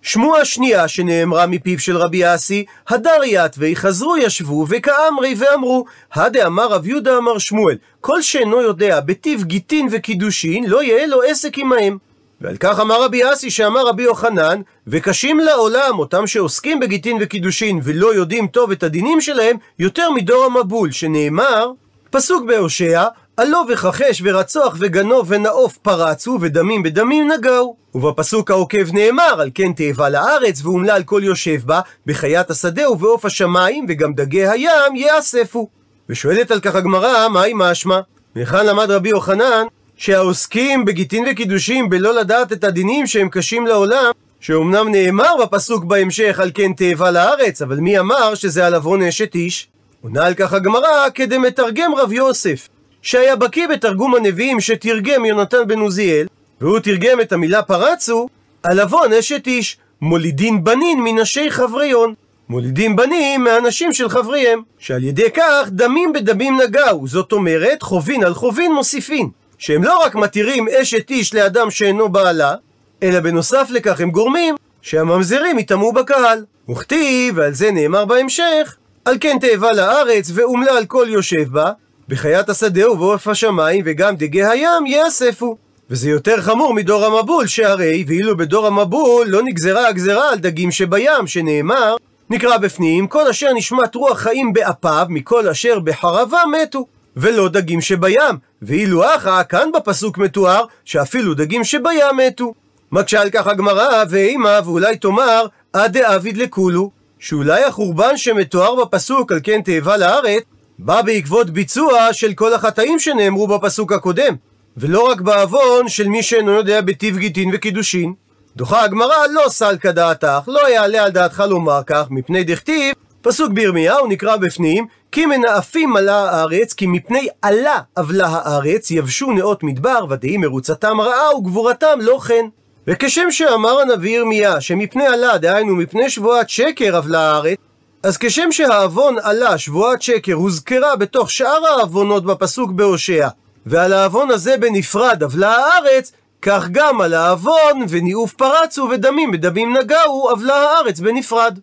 שמועה 0.01 0.46
שנייה 0.46 0.88
שנאמרה 0.88 1.48
מפיו 1.48 1.80
של 1.80 1.98
רבי 1.98 2.36
אסי, 2.36 2.66
הדר 2.88 3.22
יתווי 3.25 3.75
חזרו 3.75 4.18
ישבו 4.18 4.66
וכאמרי 4.70 5.36
ואמרו, 5.38 5.86
הדה 6.13 6.48
אמר 6.48 6.68
רב 6.68 6.88
יהודה 6.88 7.18
אמר 7.18 7.38
שמואל, 7.38 7.78
כל 8.01 8.22
שאינו 8.22 8.62
יודע 8.62 9.00
בטיב 9.00 9.44
גיטין 9.44 9.88
וקידושין, 9.92 10.63
לא 10.68 10.84
יהיה 10.84 11.08
לו 11.08 11.22
עסק 11.22 11.58
עמהם. 11.58 11.98
ועל 12.41 12.58
כך 12.60 12.79
אמר 12.79 13.03
רבי 13.03 13.34
אסי 13.34 13.51
שאמר 13.51 13.88
רבי 13.88 14.03
יוחנן, 14.03 14.62
וקשים 14.88 15.39
לעולם 15.39 16.00
אותם 16.00 16.27
שעוסקים 16.27 16.79
בגיטין 16.79 17.17
וקידושין 17.22 17.79
ולא 17.84 18.15
יודעים 18.15 18.48
טוב 18.48 18.72
את 18.72 18.84
הדינים 18.84 19.22
שלהם, 19.22 19.58
יותר 19.79 20.12
מדור 20.12 20.46
המבול, 20.46 20.91
שנאמר, 20.91 21.72
פסוק 22.10 22.46
בהושע, 22.48 23.05
עלו 23.38 23.60
וכחש 23.69 24.22
ורצוח 24.24 24.75
וגנוב 24.79 25.25
ונאוף 25.29 25.77
פרצו 25.77 26.38
ודמים 26.41 26.84
בדמים 26.84 27.31
נגעו. 27.31 27.75
ובפסוק 27.96 28.51
העוקב 28.51 28.93
נאמר, 28.93 29.41
על 29.41 29.50
כן 29.53 29.74
תאבה 29.74 30.10
לארץ 30.10 30.62
ואומלל 30.65 31.03
כל 31.05 31.22
יושב 31.24 31.60
בה, 31.65 31.81
בחיית 32.05 32.50
השדה 32.50 32.91
ובעוף 32.91 33.25
השמיים, 33.25 33.86
וגם 33.89 34.13
דגי 34.13 34.48
הים 34.48 34.96
יאספו. 34.96 35.67
ושואלת 36.10 36.51
על 36.51 36.60
כך 36.60 36.75
הגמרא, 36.75 37.27
מהי 37.27 37.53
משמע? 37.55 38.00
מהיכן 38.36 38.65
למד 38.65 38.91
רבי 38.91 39.10
יוחנן 39.10 39.65
שהעוסקים 40.00 40.86
בגיטין 40.86 41.25
וקידושים 41.32 41.89
בלא 41.89 42.13
לדעת 42.13 42.53
את 42.53 42.63
הדינים 42.63 43.08
שהם 43.08 43.29
קשים 43.29 43.68
לעולם, 43.68 44.12
שאומנם 44.39 44.91
נאמר 44.91 45.34
בפסוק 45.41 45.84
בהמשך 45.84 46.39
על 46.39 46.51
כן 46.53 46.74
תאבה 46.74 47.12
לארץ, 47.12 47.62
אבל 47.62 47.77
מי 47.77 48.00
אמר 48.00 48.36
שזה 48.36 48.65
על 48.65 48.74
עוון 48.75 49.01
אשת 49.01 49.36
איש? 49.36 49.68
עונה 50.01 50.25
על 50.25 50.34
כך 50.34 50.53
הגמרא 50.53 51.10
כדמתרגם 51.13 51.96
רב 51.96 52.12
יוסף, 52.12 52.68
שהיה 53.01 53.36
בקיא 53.36 53.68
בתרגום 53.68 54.15
הנביאים 54.15 54.60
שתרגם 54.60 55.25
יונתן 55.25 55.68
בן 55.68 55.79
עוזיאל, 55.79 56.27
והוא 56.62 56.79
תרגם 56.79 57.22
את 57.22 57.32
המילה 57.32 57.62
פרצו 57.62 58.27
על 58.63 58.79
עוון 58.79 59.13
אשת 59.13 59.48
איש, 59.48 59.77
מולידין 60.01 60.63
בנין 60.63 61.03
מנשי 61.03 61.51
חבריון. 61.51 62.13
מולידים 62.50 62.96
בנים 62.96 63.44
מהנשים 63.44 63.94
של 63.94 64.10
חבריהם, 64.10 64.62
שעל 64.77 65.03
ידי 65.03 65.32
כך 65.34 65.68
דמים 65.70 66.13
בדמים 66.13 66.62
נגעו, 66.62 67.08
זאת 67.08 67.32
אומרת 67.32 67.82
חובין 67.82 68.24
על 68.24 68.34
חובין 68.34 68.74
מוסיפין. 68.74 69.29
שהם 69.60 69.84
לא 69.84 70.04
רק 70.06 70.16
מתירים 70.16 70.68
אשת 70.68 71.10
איש 71.10 71.34
לאדם 71.34 71.72
שאינו 71.72 72.10
בעלה, 72.10 72.56
אלא 73.04 73.20
בנוסף 73.20 73.68
לכך 73.70 74.01
הם 74.01 74.12
גורמים 74.12 74.56
שהממזרים 74.82 75.60
יטמאו 75.60 75.94
בקהל. 75.94 76.46
וכתיב, 76.70 77.38
ועל 77.38 77.54
זה 77.54 77.72
נאמר 77.72 78.06
בהמשך, 78.06 78.75
על 79.06 79.18
כן 79.20 79.38
תאבה 79.42 79.72
לארץ 79.72 80.32
ואומלל 80.34 80.86
כל 80.88 81.06
יושב 81.10 81.51
בה, 81.51 81.72
בחיית 82.08 82.50
השדה 82.50 82.92
ובעוף 82.92 83.28
השמיים 83.28 83.84
וגם 83.86 84.16
דגי 84.16 84.44
הים 84.44 84.86
יאספו. 84.86 85.58
וזה 85.89 86.10
יותר 86.10 86.42
חמור 86.42 86.74
מדור 86.74 87.06
המבול, 87.06 87.48
שהרי 87.48 88.04
ואילו 88.08 88.38
בדור 88.38 88.68
המבול 88.68 89.28
לא 89.28 89.42
נגזרה 89.44 89.88
הגזרה 89.88 90.32
על 90.32 90.38
דגים 90.39 90.72
שבים, 90.72 91.28
שנאמר, 91.28 91.96
נקרא 92.30 92.58
בפנים, 92.58 93.08
כל 93.08 93.28
אשר 93.28 93.54
נשמת 93.54 93.96
רוח 93.96 94.20
חיים 94.20 94.54
באפיו, 94.54 95.06
מכל 95.10 95.48
אשר 95.48 95.80
בחרבה 95.80 96.39
מתו. 96.62 96.86
ולא 97.20 97.50
דגים 97.50 97.82
שבים, 97.82 98.36
ואילו 98.62 99.16
אחא, 99.16 99.42
כאן 99.50 99.70
בפסוק 99.76 100.18
מתואר, 100.18 100.64
שאפילו 100.86 101.34
דגים 101.34 101.64
שבים 101.64 102.18
מתו. 102.18 102.54
מקשה 102.92 103.22
על 103.22 103.30
כך 103.30 103.48
הגמרא, 103.48 104.04
ואימה, 104.10 104.60
ואולי 104.66 104.98
תאמר, 104.98 105.46
עד 105.74 105.98
דאביד 105.98 106.38
לכולו, 106.38 106.92
שאולי 107.20 107.64
החורבן 107.64 108.18
שמתואר 108.18 108.86
בפסוק 108.86 109.32
על 109.32 109.40
כן 109.44 109.62
תאבה 109.62 109.98
לארץ, 109.98 110.44
בא 110.80 111.02
בעקבות 111.02 111.50
ביצוע 111.50 112.14
של 112.14 112.34
כל 112.34 112.54
החטאים 112.54 113.00
שנאמרו 113.00 113.48
בפסוק 113.48 113.92
הקודם, 113.92 114.36
ולא 114.78 115.12
רק 115.12 115.22
בעוון 115.22 115.88
של 115.88 116.08
מי 116.08 116.24
שאינו 116.24 116.52
יודע 116.52 116.82
בטיב 116.82 117.18
גיטין 117.18 117.52
וקידושין. 117.54 118.14
דוחה 118.56 118.84
הגמרא 118.84 119.16
לא 119.34 119.50
סלקא 119.50 119.92
דעתך, 119.92 120.40
לא 120.48 120.70
יעלה 120.70 121.04
על 121.04 121.12
דעתך 121.12 121.44
לומר 121.50 121.82
כך, 121.86 122.06
מפני 122.10 122.44
דכתיב, 122.44 122.96
פסוק 123.22 123.52
בירמיהו 123.52 124.08
נקרא 124.08 124.38
בפנים, 124.38 124.86
כי 125.12 125.26
מנאפים 125.26 125.90
מלאה 125.90 126.30
הארץ, 126.30 126.74
כי 126.74 126.88
מפני 126.88 127.28
עלה 127.42 127.80
אבלה 127.98 128.28
הארץ, 128.28 128.92
יבשו 128.92 129.32
נאות 129.32 129.64
מדבר, 129.64 130.06
ודהי 130.10 130.38
מרוצתם 130.38 131.02
רעה 131.02 131.36
וגבורתם 131.36 132.00
לא 132.02 132.20
כן. 132.28 132.46
וכשם 132.88 133.32
שאמר 133.32 133.80
הנביא 133.80 134.18
ירמיה, 134.18 134.62
שמפני 134.62 135.08
עלה, 135.08 135.38
דהיינו 135.38 135.76
מפני 135.76 136.10
שבועת 136.10 136.50
שקר 136.50 136.98
אבלה 136.98 137.32
הארץ, 137.32 137.58
אז 138.04 138.18
כשם 138.18 138.52
שהעוון 138.52 139.16
עלה, 139.22 139.58
שבועת 139.58 140.02
שקר, 140.02 140.34
הוזכרה 140.34 140.96
בתוך 140.96 141.32
שאר 141.32 141.66
העוונות 141.68 142.26
בפסוק 142.26 142.72
בהושע, 142.72 143.28
ועל 143.66 143.94
העוון 143.94 144.32
הזה 144.32 144.58
בנפרד 144.58 145.24
אבלה 145.24 145.56
הארץ, 145.56 146.12
כך 146.42 146.68
גם 146.72 147.02
על 147.02 147.14
העוון 147.14 147.86
וניאוף 147.90 148.34
פרצו 148.34 148.88
ודמים 148.92 149.32
בדמים 149.32 149.78
נגעו 149.78 150.32
אבלה 150.32 150.56
הארץ 150.56 151.00
בנפרד. 151.00 151.60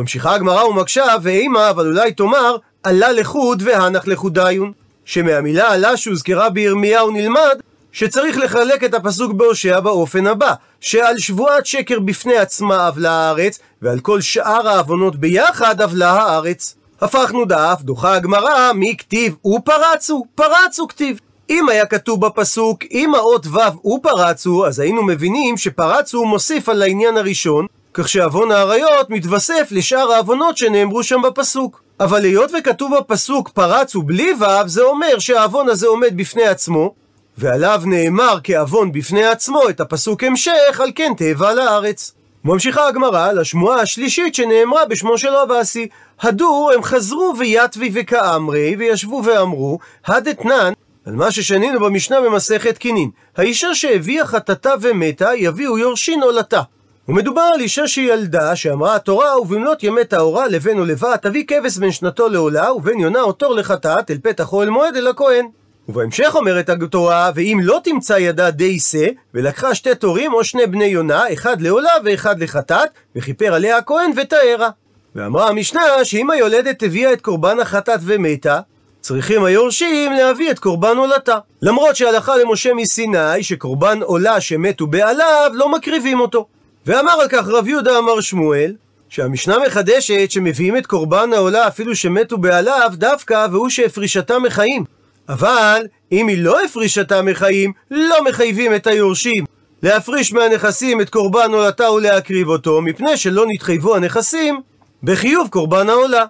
ממשיכה 0.00 0.34
הגמרא 0.34 0.64
ומקשה, 0.64 1.04
ואימה, 1.22 1.70
אבל 1.70 1.86
אולי 1.86 2.12
תאמר, 2.12 2.56
עלה 2.82 3.12
לחוד 3.12 3.62
והנח 3.66 4.06
לחודיון. 4.06 4.72
שמהמילה 5.04 5.72
עלה 5.72 5.96
שהוזכרה 5.96 6.50
בירמיהו 6.50 7.10
נלמד, 7.10 7.60
שצריך 7.92 8.38
לחלק 8.38 8.84
את 8.84 8.94
הפסוק 8.94 9.32
בהושע 9.32 9.80
באופן 9.80 10.26
הבא, 10.26 10.54
שעל 10.80 11.18
שבועת 11.18 11.66
שקר 11.66 11.98
בפני 11.98 12.36
עצמה 12.36 12.88
אבלה 12.88 13.10
הארץ, 13.10 13.58
ועל 13.82 14.00
כל 14.00 14.20
שאר 14.20 14.68
העוונות 14.68 15.16
ביחד 15.16 15.80
אבלה 15.80 16.10
הארץ. 16.10 16.76
הפכנו 17.00 17.44
דף, 17.44 17.78
דוחה 17.80 18.14
הגמרא, 18.14 18.72
מי 18.74 18.96
כתיב 18.98 19.36
ופרצו, 19.46 20.24
פרצו 20.34 20.88
כתיב. 20.88 21.18
אם 21.50 21.68
היה 21.68 21.86
כתוב 21.86 22.26
בפסוק, 22.26 22.78
אם 22.90 23.14
האות 23.14 23.46
ו' 23.46 23.88
ופרצו, 23.88 24.66
אז 24.66 24.78
היינו 24.78 25.02
מבינים 25.02 25.56
שפרצו 25.56 26.24
מוסיף 26.24 26.68
על 26.68 26.82
העניין 26.82 27.16
הראשון, 27.16 27.66
כך 27.94 28.08
שעוון 28.08 28.52
האריות 28.52 29.10
מתווסף 29.10 29.68
לשאר 29.70 30.12
העוונות 30.12 30.56
שנאמרו 30.56 31.02
שם 31.02 31.22
בפסוק. 31.22 31.82
אבל 32.00 32.24
היות 32.24 32.50
וכתוב 32.58 32.98
בפסוק 32.98 33.48
פרצו 33.48 34.02
בלי 34.02 34.32
ו', 34.40 34.68
זה 34.68 34.82
אומר 34.82 35.18
שהעוון 35.18 35.68
הזה 35.68 35.86
עומד 35.86 36.16
בפני 36.16 36.46
עצמו, 36.46 36.94
ועליו 37.38 37.82
נאמר 37.86 38.38
כעוון 38.44 38.92
בפני 38.92 39.24
עצמו 39.24 39.68
את 39.68 39.80
הפסוק 39.80 40.24
המשך, 40.24 40.80
על 40.80 40.90
כן 40.94 41.12
תאבה 41.16 41.54
לארץ. 41.54 42.12
ממשיכה 42.44 42.88
הגמרא 42.88 43.32
לשמועה 43.32 43.80
השלישית 43.80 44.34
שנאמרה 44.34 44.86
בשמו 44.86 45.18
של 45.18 45.28
רב 45.28 45.52
אסי. 45.52 45.88
הדור 46.20 46.72
הם 46.74 46.82
חזרו 46.82 47.34
ויתבי 47.38 47.90
וכאמרי 47.94 48.76
וישבו 48.78 49.22
ואמרו, 49.24 49.78
הדתנן 50.06 50.72
על 51.06 51.14
מה 51.14 51.30
ששנינו 51.30 51.80
במשנה 51.80 52.20
במסכת 52.20 52.78
קינין. 52.78 53.10
האישה 53.36 53.74
שהביאה 53.74 54.26
חטאתה 54.26 54.74
ומתה, 54.80 55.30
יביאו 55.36 55.78
יורשין 55.78 56.22
עולתה. 56.22 56.62
ומדובר 57.10 57.50
על 57.54 57.60
אישה 57.60 57.86
שילדה, 57.86 58.56
שאמרה 58.56 58.96
התורה, 58.96 59.40
ובמלאת 59.40 59.82
ימי 59.82 60.04
טהורה 60.04 60.48
לבן 60.48 60.78
ולבת, 60.78 61.22
תביא 61.22 61.44
כבש 61.46 61.76
בין 61.76 61.92
שנתו 61.92 62.28
לעולה, 62.28 62.72
ובן 62.72 62.98
יונה 62.98 63.20
או 63.20 63.32
תור 63.32 63.54
לחטאת, 63.54 64.10
אל 64.10 64.18
פתח 64.22 64.52
אוהל 64.52 64.70
מועד 64.70 64.96
אל 64.96 65.06
הכהן. 65.06 65.46
ובהמשך 65.88 66.32
אומרת 66.34 66.68
התורה, 66.68 67.30
ואם 67.34 67.58
לא 67.62 67.80
תמצא 67.84 68.12
ידה 68.12 68.50
די 68.50 68.78
שא, 68.78 69.06
ולקחה 69.34 69.74
שתי 69.74 69.94
תורים 69.94 70.32
או 70.32 70.44
שני 70.44 70.66
בני 70.66 70.84
יונה, 70.84 71.32
אחד 71.32 71.60
לעולה 71.60 71.90
ואחד 72.04 72.42
לחטאת, 72.42 72.88
וכיפר 73.16 73.54
עליה 73.54 73.76
הכהן 73.76 74.10
ותארה. 74.16 74.70
ואמרה 75.14 75.48
המשנה 75.48 75.80
שאם 76.02 76.30
היולדת 76.30 76.82
הביאה 76.82 77.12
את 77.12 77.20
קורבן 77.20 77.60
החטאת 77.60 78.00
ומתה, 78.02 78.60
צריכים 79.00 79.44
היורשים 79.44 80.12
להביא 80.12 80.50
את 80.50 80.58
קורבן 80.58 80.96
עולתה. 80.96 81.38
למרות 81.62 81.96
שהלכה 81.96 82.36
למשה 82.36 82.74
מסיני 82.74 83.42
שקורבן 83.42 84.02
עולה 84.02 84.40
שמתו 84.40 84.86
בעליו 84.86 85.50
לא 85.54 85.72
מקריבים 85.72 86.20
אותו. 86.20 86.46
ואמר 86.86 87.12
על 87.12 87.28
כך 87.28 87.48
רב 87.48 87.68
יהודה 87.68 87.98
אמר 87.98 88.20
שמואל, 88.20 88.72
שהמשנה 89.08 89.56
מחדשת 89.66 90.30
שמביאים 90.30 90.76
את 90.76 90.86
קורבן 90.86 91.32
העולה 91.32 91.68
אפילו 91.68 91.96
שמתו 91.96 92.38
בעליו 92.38 92.90
דווקא 92.94 93.46
והוא 93.50 93.68
שהפרישתה 93.68 94.38
מחיים. 94.38 94.84
אבל 95.28 95.86
אם 96.12 96.28
היא 96.28 96.42
לא 96.42 96.64
הפרישתה 96.64 97.22
מחיים, 97.22 97.72
לא 97.90 98.24
מחייבים 98.24 98.74
את 98.74 98.86
היורשים. 98.86 99.44
להפריש 99.82 100.32
מהנכסים 100.32 101.00
את 101.00 101.10
קורבן 101.10 101.50
עולתה 101.52 101.90
ולהקריב 101.90 102.48
אותו, 102.48 102.80
מפני 102.80 103.16
שלא 103.16 103.44
נתחייבו 103.48 103.96
הנכסים 103.96 104.60
בחיוב 105.02 105.48
קורבן 105.48 105.88
העולה. 105.88 106.24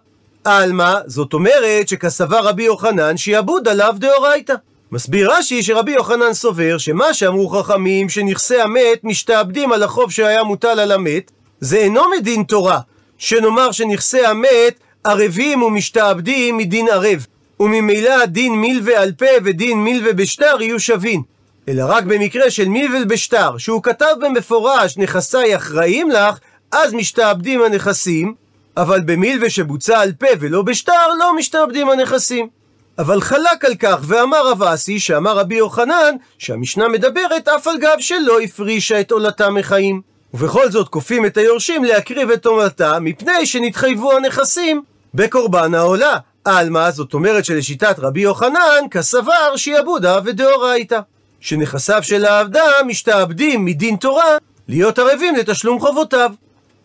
עלמא, 0.44 0.94
זאת 1.06 1.32
אומרת 1.34 1.88
שכסבר 1.88 2.40
רבי 2.40 2.62
יוחנן 2.62 3.16
שיעבוד 3.16 3.68
עליו 3.68 3.94
דאורייתא. 3.98 4.54
מסביר 4.92 5.32
רש"י 5.32 5.62
שרבי 5.62 5.92
יוחנן 5.92 6.32
סובר 6.32 6.78
שמה 6.78 7.14
שאמרו 7.14 7.48
חכמים 7.48 8.08
שנכסי 8.08 8.60
המת 8.60 9.04
משתעבדים 9.04 9.72
על 9.72 9.82
החוב 9.82 10.10
שהיה 10.10 10.42
מוטל 10.42 10.80
על 10.80 10.92
המת, 10.92 11.30
זה 11.60 11.76
אינו 11.76 12.02
מדין 12.18 12.42
תורה, 12.42 12.80
שנאמר 13.18 13.72
שנכסי 13.72 14.26
המת 14.26 14.80
ערבים 15.04 15.62
ומשתעבדים 15.62 16.56
מדין 16.56 16.88
ערב, 16.88 17.26
וממילא 17.60 18.26
דין 18.26 18.54
מילווה 18.54 19.02
על 19.02 19.12
פה 19.12 19.26
ודין 19.44 19.78
מילווה 19.78 20.12
בשטר 20.12 20.56
יהיו 20.60 20.80
שווים. 20.80 21.22
אלא 21.68 21.84
רק 21.88 22.04
במקרה 22.04 22.50
של 22.50 22.68
מילווה 22.68 23.04
בשטר, 23.04 23.58
שהוא 23.58 23.82
כתב 23.82 24.14
במפורש 24.20 24.96
נכסיי 24.96 25.56
אחראים 25.56 26.10
לך, 26.10 26.38
אז 26.72 26.94
משתעבדים 26.94 27.62
הנכסים, 27.62 28.34
אבל 28.76 29.00
במילווה 29.00 29.50
שבוצע 29.50 30.00
על 30.00 30.12
פה 30.12 30.26
ולא 30.40 30.62
בשטר, 30.62 31.08
לא 31.18 31.36
משתעבדים 31.36 31.90
הנכסים. 31.90 32.59
אבל 32.98 33.20
חלק 33.20 33.64
על 33.64 33.74
כך, 33.74 33.98
ואמר 34.02 34.50
רב 34.50 34.62
אסי, 34.62 35.00
שאמר 35.00 35.38
רבי 35.38 35.54
יוחנן, 35.54 36.14
שהמשנה 36.38 36.88
מדברת 36.88 37.48
אף 37.48 37.66
על 37.66 37.78
גב 37.78 37.96
שלא 37.98 38.40
הפרישה 38.40 39.00
את 39.00 39.10
עולתה 39.10 39.50
מחיים. 39.50 40.00
ובכל 40.34 40.70
זאת 40.70 40.88
כופים 40.88 41.26
את 41.26 41.36
היורשים 41.36 41.84
להקריב 41.84 42.30
את 42.30 42.46
עולתה, 42.46 42.98
מפני 43.00 43.46
שנתחייבו 43.46 44.12
הנכסים 44.12 44.82
בקורבן 45.14 45.74
העולה. 45.74 46.16
עלמא, 46.44 46.90
זאת 46.90 47.14
אומרת 47.14 47.44
שלשיטת 47.44 47.98
רבי 47.98 48.20
יוחנן, 48.20 48.84
כסבר 48.90 49.56
שיעבודה 49.56 50.18
ודאורייתא. 50.24 51.00
שנכסיו 51.40 52.02
של 52.02 52.24
האדם 52.24 52.86
משתעבדים 52.86 53.64
מדין 53.64 53.96
תורה 53.96 54.36
להיות 54.68 54.98
ערבים 54.98 55.36
לתשלום 55.36 55.80
חובותיו. 55.80 56.30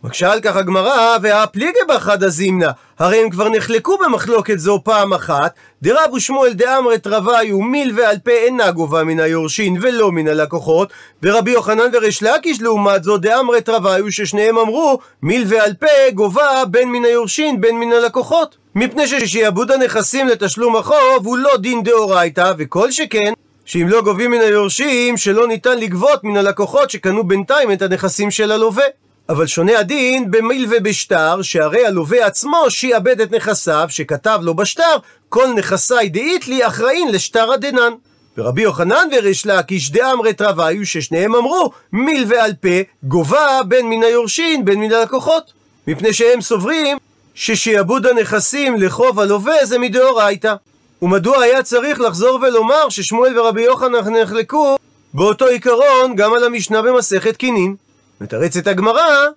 מקשה 0.04 0.32
על 0.32 0.40
כך 0.42 0.56
הגמרא, 0.56 1.18
והפליגי 1.22 1.80
בחדא 1.88 2.28
זימנה, 2.28 2.72
הרי 3.00 3.18
הם 3.24 3.30
כבר 3.30 3.50
נחלקו 3.50 3.98
במחלוקת 3.98 4.60
זו 4.60 4.82
פעם 4.84 5.14
אחת, 5.14 5.54
דרב 5.82 6.14
ושמואל 6.14 6.54
דאמרת 6.54 7.08
רביו 7.08 7.62
מיל 7.62 7.92
ועל 7.96 8.18
פה 8.24 8.32
אינה 8.32 8.72
גובה 8.72 9.04
מן 9.04 9.20
היורשין 9.20 9.78
ולא 9.82 10.12
מן 10.12 10.28
הלקוחות, 10.28 10.94
ורבי 11.24 11.52
יוחנן 11.52 11.90
וריש 11.94 12.24
לקיש 12.24 12.62
לעומת 12.62 13.04
זאת 13.04 13.22
דאמרת 13.22 13.70
רביו 13.70 14.12
ששניהם 14.12 14.58
אמרו 14.58 15.00
מיל 15.22 15.44
ועל 15.48 15.74
פה 15.74 16.12
גובה 16.14 16.64
בין 16.68 16.90
מן 16.90 17.06
היורשין 17.06 17.62
בין 17.62 17.80
מן 17.80 17.94
הלקוחות. 17.94 18.58
מפני 18.76 19.08
ששיעבוד 19.08 19.72
הנכסים 19.72 20.28
לתשלום 20.28 20.76
החוב 20.76 21.26
הוא 21.26 21.38
לא 21.38 21.58
דין 21.58 21.84
דאורייתא, 21.84 22.54
וכל 22.58 22.92
שכן 22.92 23.34
שאם 23.66 23.88
לא 23.90 24.02
גובים 24.02 24.32
מן 24.32 24.42
היורשים, 24.42 25.18
שלא 25.18 25.48
ניתן 25.48 25.78
לגבות 25.78 26.24
מן 26.24 26.38
הלקוחות 26.38 26.90
שקנו 26.90 27.24
בינתיים 27.28 27.72
את 27.72 27.82
הנכסים 27.82 28.32
של 28.32 28.52
הלווה. 28.52 28.84
אבל 29.30 29.48
שונה 29.48 29.80
הדין 29.80 30.32
במיל 30.32 30.68
ובשטר, 30.70 31.42
שהרי 31.42 31.86
הלווה 31.86 32.26
עצמו 32.26 32.66
שיעבד 32.70 33.22
את 33.22 33.32
נכסיו, 33.32 33.88
שכתב 33.90 34.40
לו 34.42 34.54
בשטר, 34.54 34.98
כל 35.30 35.48
נכסי 35.56 36.10
דאית 36.10 36.48
לי 36.48 36.68
אחראין 36.68 37.12
לשטר 37.12 37.52
הדנן. 37.52 37.94
ורבי 38.38 38.62
יוחנן 38.62 39.08
וריש 39.18 39.46
לקיש 39.46 39.92
דאמרת 39.92 40.42
רבה 40.42 40.68
היו 40.68 40.86
ששניהם 40.86 41.36
אמרו, 41.36 41.72
מיל 41.94 42.26
ועל 42.28 42.54
פה, 42.54 42.70
גובה 43.04 43.62
בין 43.68 43.90
מן 43.90 44.04
היורשים 44.04 44.66
בין 44.66 44.80
מן 44.80 44.92
הלקוחות. 44.92 45.54
מפני 45.88 46.14
שהם 46.14 46.42
סוברים 46.42 46.98
ששיעבוד 47.36 48.06
הנכסים 48.06 48.76
לחוב 48.76 49.20
הלווה 49.20 49.66
זה 49.66 49.80
מדאורייתא. 49.80 50.56
ומדוע 51.02 51.42
היה 51.42 51.64
צריך 51.64 52.00
לחזור 52.00 52.40
ולומר 52.42 52.90
ששמואל 52.90 53.40
ורבי 53.40 53.62
יוחנן 53.62 54.16
נחלקו 54.22 54.78
באותו 55.14 55.46
עיקרון 55.46 56.16
גם 56.16 56.34
על 56.34 56.44
המשנה 56.44 56.82
במסכת 56.82 57.38
קינין? 57.38 57.76
מתרצת 58.22 58.68
הגמרא 58.68 59.28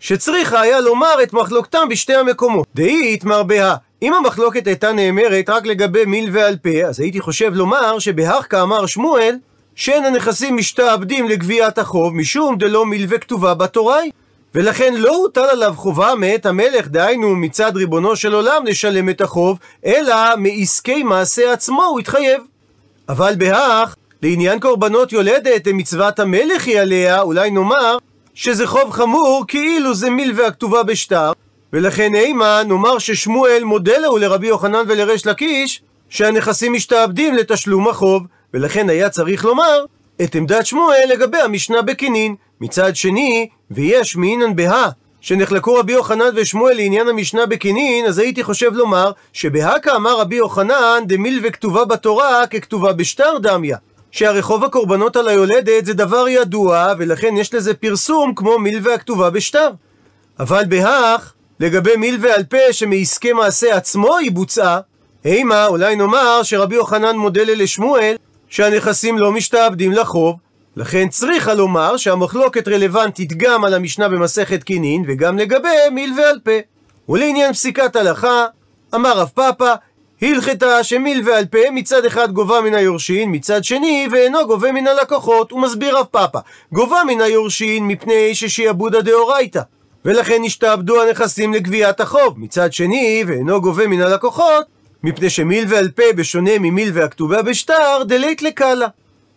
שצריכה 0.00 0.60
היה 0.60 0.80
לומר 0.80 1.22
את 1.22 1.32
מחלוקתם 1.32 1.88
בשתי 1.90 2.14
המקומות. 2.14 2.66
דאי 2.74 3.14
יתמר 3.14 3.42
בה. 3.42 3.74
אם 4.02 4.14
המחלוקת 4.14 4.66
הייתה 4.66 4.92
נאמרת 4.92 5.50
רק 5.50 5.66
לגבי 5.66 6.04
מיל 6.04 6.30
ועל 6.32 6.56
פה, 6.56 6.86
אז 6.88 7.00
הייתי 7.00 7.20
חושב 7.20 7.54
לומר 7.54 7.98
שבהך 7.98 8.46
כאמר 8.50 8.86
שמואל, 8.86 9.36
שאין 9.74 10.04
הנכסים 10.04 10.56
משתעבדים 10.56 11.28
לגביית 11.28 11.78
החוב, 11.78 12.14
משום 12.14 12.58
דלא 12.58 12.86
מלווה 12.86 13.18
כתובה 13.18 13.54
בתוראי. 13.54 14.10
ולכן 14.54 14.94
לא 14.94 15.16
הוטל 15.16 15.40
עליו 15.40 15.74
חובה 15.76 16.14
מאת 16.14 16.46
המלך, 16.46 16.88
דהיינו 16.88 17.36
מצד 17.36 17.72
ריבונו 17.76 18.16
של 18.16 18.34
עולם, 18.34 18.66
לשלם 18.66 19.08
את 19.08 19.20
החוב, 19.20 19.58
אלא 19.86 20.14
מעסקי 20.36 21.02
מעשה 21.02 21.52
עצמו 21.52 21.84
הוא 21.84 22.00
התחייב. 22.00 22.42
אבל 23.08 23.34
בהך, 23.38 23.96
לעניין 24.22 24.60
קורבנות 24.60 25.12
יולדת, 25.12 25.68
מצוות 25.74 26.18
המלך 26.18 26.66
היא 26.66 26.80
עליה, 26.80 27.20
אולי 27.20 27.50
נאמר 27.50 27.96
שזה 28.38 28.66
חוב 28.66 28.90
חמור 28.90 29.44
כאילו 29.48 29.94
זה 29.94 30.10
מילווה 30.10 30.46
הכתובה 30.46 30.82
בשטר, 30.82 31.32
ולכן 31.72 32.14
אימה 32.14 32.62
נאמר 32.66 32.98
ששמואל 32.98 33.62
מודה 33.64 33.98
לו 33.98 34.18
לרבי 34.18 34.46
יוחנן 34.46 34.84
ולריש 34.88 35.26
לקיש 35.26 35.82
שהנכסים 36.08 36.72
משתעבדים 36.72 37.34
לתשלום 37.34 37.88
החוב, 37.88 38.22
ולכן 38.54 38.88
היה 38.88 39.10
צריך 39.10 39.44
לומר 39.44 39.84
את 40.22 40.34
עמדת 40.34 40.66
שמואל 40.66 41.04
לגבי 41.08 41.38
המשנה 41.38 41.82
בקינין. 41.82 42.34
מצד 42.60 42.96
שני, 42.96 43.48
ויש 43.70 44.16
מעינן 44.16 44.56
בהא 44.56 44.88
שנחלקו 45.20 45.74
רבי 45.74 45.92
יוחנן 45.92 46.30
ושמואל 46.34 46.76
לעניין 46.76 47.08
המשנה 47.08 47.46
בקינין, 47.46 48.06
אז 48.06 48.18
הייתי 48.18 48.42
חושב 48.44 48.74
לומר 48.74 49.12
שבהא 49.32 49.76
אמר 49.96 50.20
רבי 50.20 50.36
יוחנן 50.36 51.02
דמילווה 51.06 51.50
כתובה 51.50 51.84
בתורה 51.84 52.46
ככתובה 52.46 52.92
בשטר 52.92 53.38
דמיה. 53.38 53.76
שהרי 54.10 54.42
חוב 54.42 54.64
הקורבנות 54.64 55.16
על 55.16 55.28
היולדת 55.28 55.86
זה 55.86 55.94
דבר 55.94 56.28
ידוע, 56.28 56.92
ולכן 56.98 57.36
יש 57.36 57.54
לזה 57.54 57.74
פרסום 57.74 58.34
כמו 58.34 58.58
מילווה 58.58 58.94
הכתובה 58.94 59.30
בשטר. 59.30 59.70
אבל 60.40 60.64
בהך, 60.68 61.34
לגבי 61.60 61.96
מילווה 61.96 62.34
על 62.34 62.44
פה 62.44 62.72
שמעסקי 62.72 63.32
מעשה 63.32 63.76
עצמו 63.76 64.16
היא 64.16 64.32
בוצעה, 64.32 64.80
אימה, 65.24 65.66
אולי 65.66 65.96
נאמר 65.96 66.42
שרבי 66.42 66.74
יוחנן 66.74 67.16
מודה 67.16 67.44
לשמואל 67.44 68.16
שהנכסים 68.48 69.18
לא 69.18 69.32
משתעבדים 69.32 69.92
לחוב, 69.92 70.36
לכן 70.76 71.08
צריכה 71.08 71.54
לומר 71.54 71.96
שהמחלוקת 71.96 72.68
רלוונטית 72.68 73.32
גם 73.32 73.64
על 73.64 73.74
המשנה 73.74 74.08
במסכת 74.08 74.62
קינין 74.62 75.04
וגם 75.06 75.38
לגבי 75.38 75.68
מילווה 75.92 76.30
על 76.30 76.38
פה. 76.44 76.50
ולעניין 77.08 77.52
פסיקת 77.52 77.96
הלכה, 77.96 78.46
אמר 78.94 79.18
רב 79.18 79.30
פאפא, 79.34 79.74
הלכתה 80.22 80.84
שמיל 80.84 81.22
ועל 81.28 81.46
פה 81.46 81.58
מצד 81.72 82.04
אחד 82.04 82.32
גובה 82.32 82.60
מן 82.60 82.74
היורשין, 82.74 83.34
מצד 83.34 83.64
שני 83.64 84.08
ואינו 84.10 84.46
גובה 84.46 84.72
מן 84.72 84.86
הלקוחות. 84.86 85.50
הוא 85.50 85.60
מסביר 85.60 85.98
רב 85.98 86.06
פאפא, 86.10 86.38
גובה 86.72 87.00
מן 87.06 87.20
היורשין 87.20 87.86
מפני 87.86 88.34
ששיעבודה 88.34 89.00
דאורייתא. 89.00 89.60
ולכן 90.04 90.42
השתעבדו 90.46 91.02
הנכסים 91.02 91.54
לגביית 91.54 92.00
החוב. 92.00 92.34
מצד 92.36 92.72
שני, 92.72 93.24
ואינו 93.26 93.60
גובה 93.60 93.86
מן 93.86 94.00
הלקוחות, 94.00 94.64
מפני 95.02 95.30
שמיל 95.30 95.64
ועל 95.68 95.88
פה 95.88 96.12
בשונה 96.16 96.58
ממיל 96.60 96.90
והכתובה 96.94 97.42
בשטר, 97.42 98.02
דלית 98.06 98.42
לקאלה. 98.42 98.86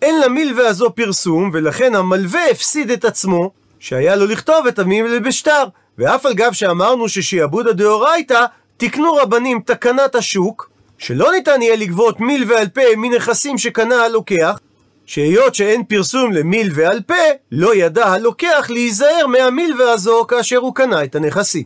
אין 0.02 0.22
למילווה 0.22 0.68
הזו 0.68 0.92
פרסום, 0.96 1.50
ולכן 1.54 1.96
המלווה 1.96 2.50
הפסיד 2.52 2.92
את 2.92 3.06
עצמו, 3.06 3.52
שהיה 3.80 4.16
לו 4.16 4.26
לכתוב 4.26 4.68
את 4.68 4.80
המילווה 4.80 5.20
בשטר. 5.20 5.64
ואף 5.98 6.26
על 6.26 6.34
גב 6.34 6.54
שאמרנו 6.54 7.10
ששיעבודה 7.10 7.74
דאורייתא, 7.74 8.46
תקנו 8.78 9.14
רבנים 9.14 9.62
תקנת 9.66 10.16
השוק, 10.16 10.71
שלא 11.02 11.32
ניתן 11.32 11.62
יהיה 11.62 11.76
לגבות 11.76 12.20
מיל 12.20 12.52
ועל 12.52 12.68
פה 12.68 12.82
מנכסים 12.98 13.58
שקנה 13.58 13.96
הלוקח, 13.96 14.60
שהיות 15.06 15.56
שאין 15.56 15.84
פרסום 15.84 16.34
למיל 16.34 16.70
ועל 16.74 17.02
פה, 17.02 17.14
לא 17.52 17.76
ידע 17.76 18.08
הלוקח 18.08 18.68
להיזהר 18.70 19.28
מהמילווה 19.28 19.92
הזו 19.92 20.26
כאשר 20.28 20.58
הוא 20.58 20.76
קנה 20.76 21.04
את 21.04 21.16
הנכסים. 21.16 21.64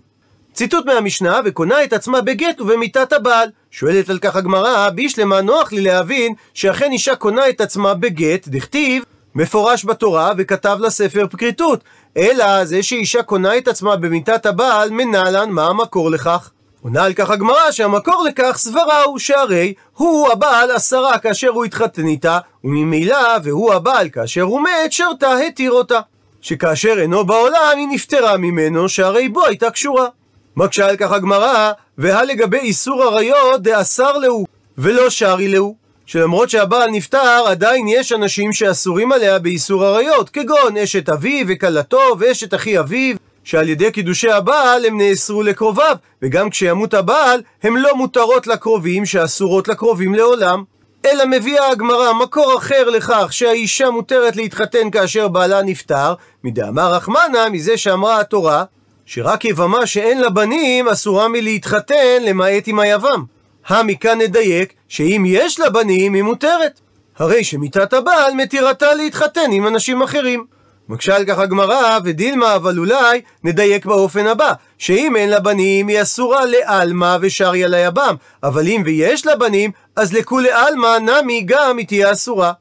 ציטוט 0.53 0.85
מהמשנה, 0.85 1.39
וקונה 1.45 1.83
את 1.83 1.93
עצמה 1.93 2.21
בגט 2.21 2.61
ובמיתת 2.61 3.13
הבעל. 3.13 3.49
שואלת 3.71 4.09
על 4.09 4.19
כך 4.19 4.35
הגמרא, 4.35 4.89
בישלמה 4.89 5.41
נוח 5.41 5.71
לי 5.71 5.81
להבין 5.81 6.33
שאכן 6.53 6.91
אישה 6.91 7.15
קונה 7.15 7.49
את 7.49 7.61
עצמה 7.61 7.93
בגט, 7.93 8.47
דכתיב, 8.47 9.03
מפורש 9.35 9.85
בתורה, 9.85 10.31
וכתב 10.37 10.77
לה 10.79 10.89
ספר 10.89 11.27
פקריטות. 11.31 11.83
אלא 12.17 12.65
זה 12.65 12.83
שאישה 12.83 13.23
קונה 13.23 13.57
את 13.57 13.67
עצמה 13.67 13.95
במיתת 13.95 14.45
הבעל, 14.45 14.89
מנהלן, 14.89 15.49
מה 15.49 15.67
המקור 15.67 16.11
לכך? 16.11 16.51
עונה 16.85 17.03
על 17.03 17.13
כך 17.13 17.29
הגמרא 17.29 17.71
שהמקור 17.71 18.25
לכך 18.27 18.57
סברה 18.57 19.03
הוא 19.03 19.19
שהרי 19.19 19.73
הוא 19.93 20.31
הבעל 20.31 20.71
עשרה 20.71 21.19
כאשר 21.19 21.49
הוא 21.49 21.65
התחתן 21.65 22.07
איתה, 22.07 22.39
וממילא 22.63 23.37
והוא 23.43 23.73
הבעל 23.73 24.09
כאשר 24.09 24.41
הוא 24.41 24.61
מת, 24.61 24.91
שרתה 24.91 25.37
התיר 25.37 25.71
אותה. 25.71 25.99
שכאשר 26.41 26.95
אינו 26.99 27.25
בעולם 27.25 27.73
היא 27.77 27.87
נפטרה 27.91 28.37
ממנו, 28.37 28.89
שהרי 28.89 29.29
בו 29.29 29.45
הייתה 29.45 29.69
קשורה. 29.69 30.07
מקשה 30.55 30.89
על 30.89 30.95
כך 30.97 31.11
הגמרא, 31.11 31.71
והלגבי 31.97 32.59
איסור 32.59 33.03
עריות 33.03 33.61
דאסר 33.61 34.17
להו, 34.17 34.45
ולא 34.77 35.09
שרי 35.09 35.47
להו. 35.47 35.75
שלמרות 36.05 36.49
שהבעל 36.49 36.89
נפטר, 36.89 37.43
עדיין 37.47 37.87
יש 37.87 38.11
אנשים 38.11 38.53
שאסורים 38.53 39.11
עליה 39.11 39.39
באיסור 39.39 39.85
עריות, 39.85 40.29
כגון 40.29 40.77
אשת 40.77 41.09
אביו 41.09 41.45
וכלתו 41.49 42.15
ואשת 42.19 42.53
אחי 42.53 42.79
אביו, 42.79 43.15
שעל 43.45 43.69
ידי 43.69 43.91
קידושי 43.91 44.31
הבעל 44.31 44.85
הם 44.85 44.97
נאסרו 44.97 45.43
לקרוביו, 45.43 45.95
וגם 46.21 46.49
כשימות 46.49 46.93
הבעל, 46.93 47.41
הן 47.63 47.73
לא 47.73 47.95
מותרות 47.95 48.47
לקרובים 48.47 49.05
שאסורות 49.05 49.67
לקרובים 49.67 50.15
לעולם. 50.15 50.63
אלא 51.05 51.23
מביאה 51.31 51.69
הגמרא 51.69 52.13
מקור 52.13 52.57
אחר 52.57 52.89
לכך 52.89 53.27
שהאישה 53.31 53.89
מותרת 53.89 54.35
להתחתן 54.35 54.89
כאשר 54.89 55.27
בעלה 55.27 55.61
נפטר, 55.61 56.13
מדאמר 56.43 56.93
רחמנה, 56.93 57.49
מזה 57.51 57.77
שאמרה 57.77 58.19
התורה, 58.19 58.63
שרק 59.05 59.45
יבמה 59.45 59.85
שאין 59.85 60.21
לה 60.21 60.29
בנים 60.29 60.87
אסורה 60.87 61.27
מלהתחתן 61.27 62.21
למעט 62.21 62.67
עם 62.67 62.79
היבם. 62.79 63.23
המכאן 63.67 64.21
נדייק 64.21 64.73
שאם 64.87 65.23
יש 65.27 65.59
לה 65.59 65.69
בנים 65.69 66.13
היא 66.13 66.23
מותרת. 66.23 66.79
הרי 67.17 67.43
שמיתת 67.43 67.93
הבעל 67.93 68.33
מתירתה 68.33 68.93
להתחתן 68.93 69.51
עם 69.51 69.67
אנשים 69.67 70.01
אחרים. 70.01 70.54
מקשה 70.89 71.15
על 71.15 71.25
כך 71.25 71.39
הגמרא, 71.39 71.99
ודילמה, 72.03 72.55
אבל 72.55 72.79
אולי 72.79 73.21
נדייק 73.43 73.85
באופן 73.85 74.27
הבא, 74.27 74.51
שאם 74.77 75.15
אין 75.15 75.29
לה 75.29 75.39
בנים, 75.39 75.87
היא 75.87 76.01
אסורה 76.01 76.45
לעלמא 76.45 77.17
ושריה 77.21 77.67
ליבם, 77.67 78.15
אבל 78.43 78.67
אם 78.67 78.81
ויש 78.85 79.25
לה 79.25 79.35
בנים, 79.35 79.71
אז 79.95 80.13
לכולי 80.13 80.51
עלמא 80.51 80.97
נמי 80.97 81.41
גם 81.45 81.77
היא 81.77 81.87
תהיה 81.87 82.11
אסורה. 82.11 82.51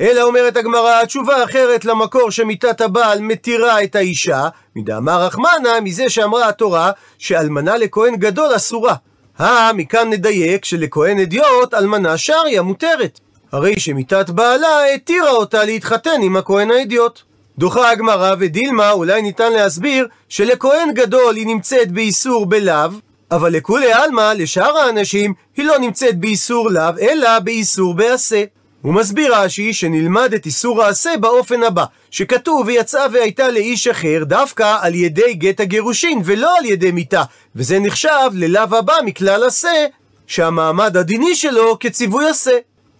אלא 0.00 0.22
אומרת 0.22 0.56
הגמרא, 0.56 1.04
תשובה 1.04 1.44
אחרת 1.44 1.84
למקור 1.84 2.30
שמיתת 2.30 2.80
הבעל 2.80 3.20
מתירה 3.20 3.82
את 3.84 3.96
האישה, 3.96 4.48
מדאמר 4.76 5.22
רחמנה, 5.22 5.80
מזה 5.82 6.08
שאמרה 6.08 6.48
התורה, 6.48 6.90
שאלמנה 7.18 7.76
לכהן 7.76 8.16
גדול 8.16 8.56
אסורה. 8.56 8.94
אה, 9.40 9.72
מכאן 9.72 10.10
נדייק 10.10 10.64
שלכהן 10.64 11.18
אדיוט 11.18 11.74
אלמנה 11.74 12.18
שריה 12.18 12.62
מותרת. 12.62 13.20
הרי 13.52 13.80
שמיתת 13.80 14.30
בעלה 14.30 14.84
התירה 14.94 15.30
אותה 15.30 15.64
להתחתן 15.64 16.22
עם 16.22 16.36
הכהן 16.36 16.70
האדיוט. 16.70 17.22
דוחה 17.58 17.90
הגמרא 17.90 18.34
ודילמה, 18.38 18.90
אולי 18.90 19.22
ניתן 19.22 19.52
להסביר 19.52 20.06
שלכהן 20.28 20.94
גדול 20.94 21.36
היא 21.36 21.46
נמצאת 21.46 21.92
באיסור 21.92 22.46
בלאו, 22.46 22.90
אבל 23.30 23.52
לכולי 23.52 23.92
עלמא, 23.92 24.32
לשאר 24.36 24.76
האנשים, 24.76 25.34
היא 25.56 25.66
לא 25.66 25.78
נמצאת 25.78 26.18
באיסור 26.18 26.70
לאו, 26.70 26.98
אלא 27.00 27.38
באיסור 27.38 27.94
בעשה. 27.94 28.44
הוא 28.82 28.94
מסביר 28.94 29.36
רש"י 29.36 29.72
שנלמד 29.72 30.34
את 30.34 30.46
איסור 30.46 30.82
העשה 30.82 31.10
באופן 31.20 31.62
הבא, 31.62 31.84
שכתוב 32.10 32.66
ויצאה 32.66 33.06
והייתה 33.12 33.48
לאיש 33.48 33.88
אחר 33.88 34.22
דווקא 34.24 34.76
על 34.80 34.94
ידי 34.94 35.34
גט 35.34 35.60
הגירושין 35.60 36.22
ולא 36.24 36.58
על 36.58 36.64
ידי 36.64 36.90
מיתה, 36.90 37.22
וזה 37.56 37.78
נחשב 37.78 38.30
ללאו 38.32 38.76
הבא 38.76 38.94
מכלל 39.04 39.44
עשה, 39.44 39.86
שהמעמד 40.26 40.96
הדיני 40.96 41.34
שלו 41.34 41.78
כציווי 41.80 42.28
עשה. 42.28 42.58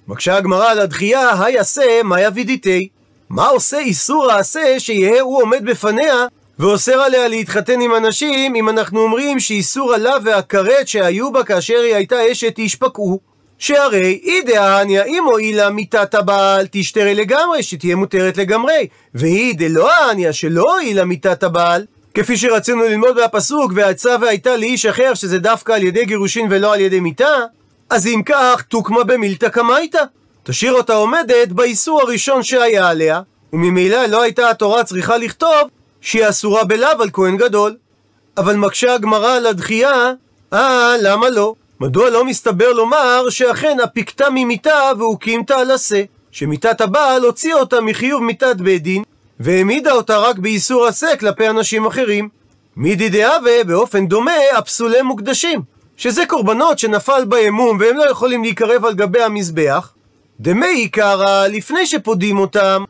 מקשה 0.09 0.37
הגמרא 0.37 0.71
על 0.71 0.79
הדחייה, 0.79 1.43
היי 1.45 1.59
עשה, 1.59 2.01
מה 2.05 2.21
יבידיתי? 2.21 2.89
מה 3.33 3.47
עושה 3.47 3.79
איסור 3.79 4.31
העשה 4.33 4.81
שיהא 4.81 5.21
הוא 5.21 5.43
עומד 5.43 5.65
בפניה 5.65 6.27
ואוסר 6.59 7.01
עליה 7.01 7.29
להתחתן 7.29 7.81
עם 7.81 7.95
אנשים 7.95 8.55
אם 8.55 8.69
אנחנו 8.69 9.01
אומרים 9.01 9.41
שאיסור 9.41 9.95
הלאו 9.95 10.23
והכרת 10.25 10.89
שהיו 10.89 11.33
בה 11.33 11.45
כאשר 11.45 11.81
היא 11.81 11.95
הייתה 11.95 12.33
אשת 12.33 12.59
איש 12.59 12.75
פקעו? 12.75 13.21
שהרי 13.59 14.21
אי 14.23 14.41
דהניה 14.43 15.05
אם 15.05 15.25
הואילה 15.25 15.71
מיתת 15.71 16.15
הבעל 16.15 16.67
תשתרה 16.71 17.13
לגמרי, 17.13 17.63
שתהיה 17.63 17.97
מותרת 17.97 18.37
לגמרי, 18.37 18.87
והיא 19.15 19.55
דלא 19.59 19.93
העניה 19.93 20.33
שלא 20.33 20.73
הואילה 20.73 21.05
מיתת 21.05 21.43
הבעל, 21.43 21.85
כפי 22.15 22.37
שרצינו 22.37 22.83
ללמוד 22.83 23.21
מהפסוק, 23.21 23.73
והעצה 23.75 24.17
והייתה 24.21 24.57
לאיש 24.57 24.87
אחר, 24.87 25.15
שזה 25.15 25.39
דווקא 25.39 25.73
על 25.73 25.83
ידי 25.83 26.05
גירושין 26.05 26.47
ולא 26.51 26.75
על 26.75 26.81
ידי 26.81 27.01
מיתה, 27.01 27.37
אז 27.91 28.07
אם 28.07 28.23
כך, 28.27 28.63
תוקמה 28.69 29.05
במילתא 29.05 29.49
קמייתא. 29.49 30.03
תשאיר 30.45 30.73
אותה 30.73 30.95
עומדת 30.95 31.49
באיסור 31.49 32.01
הראשון 32.01 32.43
שהיה 32.43 32.89
עליה, 32.89 33.21
וממילא 33.53 34.07
לא 34.07 34.23
הייתה 34.23 34.51
התורה 34.51 34.85
צריכה 34.85 35.17
לכתוב 35.17 35.69
שהיא 36.01 36.29
אסורה 36.29 36.65
בלאו 36.65 37.03
על 37.03 37.11
כהן 37.13 37.37
גדול. 37.37 37.77
אבל 38.37 38.57
מקשה 38.57 38.95
הגמרא 38.95 39.37
על 39.37 39.47
הדחייה, 39.47 40.13
אה, 40.53 40.95
למה 41.01 41.29
לא? 41.31 41.55
מדוע 41.81 42.11
לא 42.11 42.25
מסתבר 42.25 42.73
לומר 42.73 43.31
שאכן 43.31 43.77
הפיקתה 43.85 44.27
ממיתה 44.35 44.91
והוקימתה 44.99 45.57
על 45.57 45.71
עשה? 45.71 46.03
שמיתת 46.31 46.81
הבעל 46.81 47.23
הוציאה 47.23 47.59
אותה 47.59 47.81
מחיוב 47.81 48.23
מיתת 48.23 48.57
בית 48.57 48.83
דין, 48.83 49.03
והעמידה 49.41 49.93
אותה 49.93 50.19
רק 50.19 50.39
באיסור 50.39 50.87
עשה 50.87 51.17
כלפי 51.17 51.49
אנשים 51.49 51.87
אחרים. 51.87 52.29
מידי 52.77 53.09
דהווה 53.09 53.65
באופן 53.67 54.07
דומה 54.07 54.33
הפסולי 54.57 55.03
מוקדשים, 55.03 55.63
שזה 55.97 56.27
קורבנות 56.27 56.79
שנפל 56.79 57.25
בהם 57.25 57.55
מום 57.55 57.79
והם 57.81 57.97
לא 57.97 58.11
יכולים 58.11 58.43
להיקרב 58.43 58.85
על 58.85 58.95
גבי 58.95 59.23
המזבח. 59.23 59.93
דמי 60.41 60.67
עיקרא, 60.67 61.47
לפני 61.47 61.87
שפודים 61.87 62.39
אותם, 62.39 62.85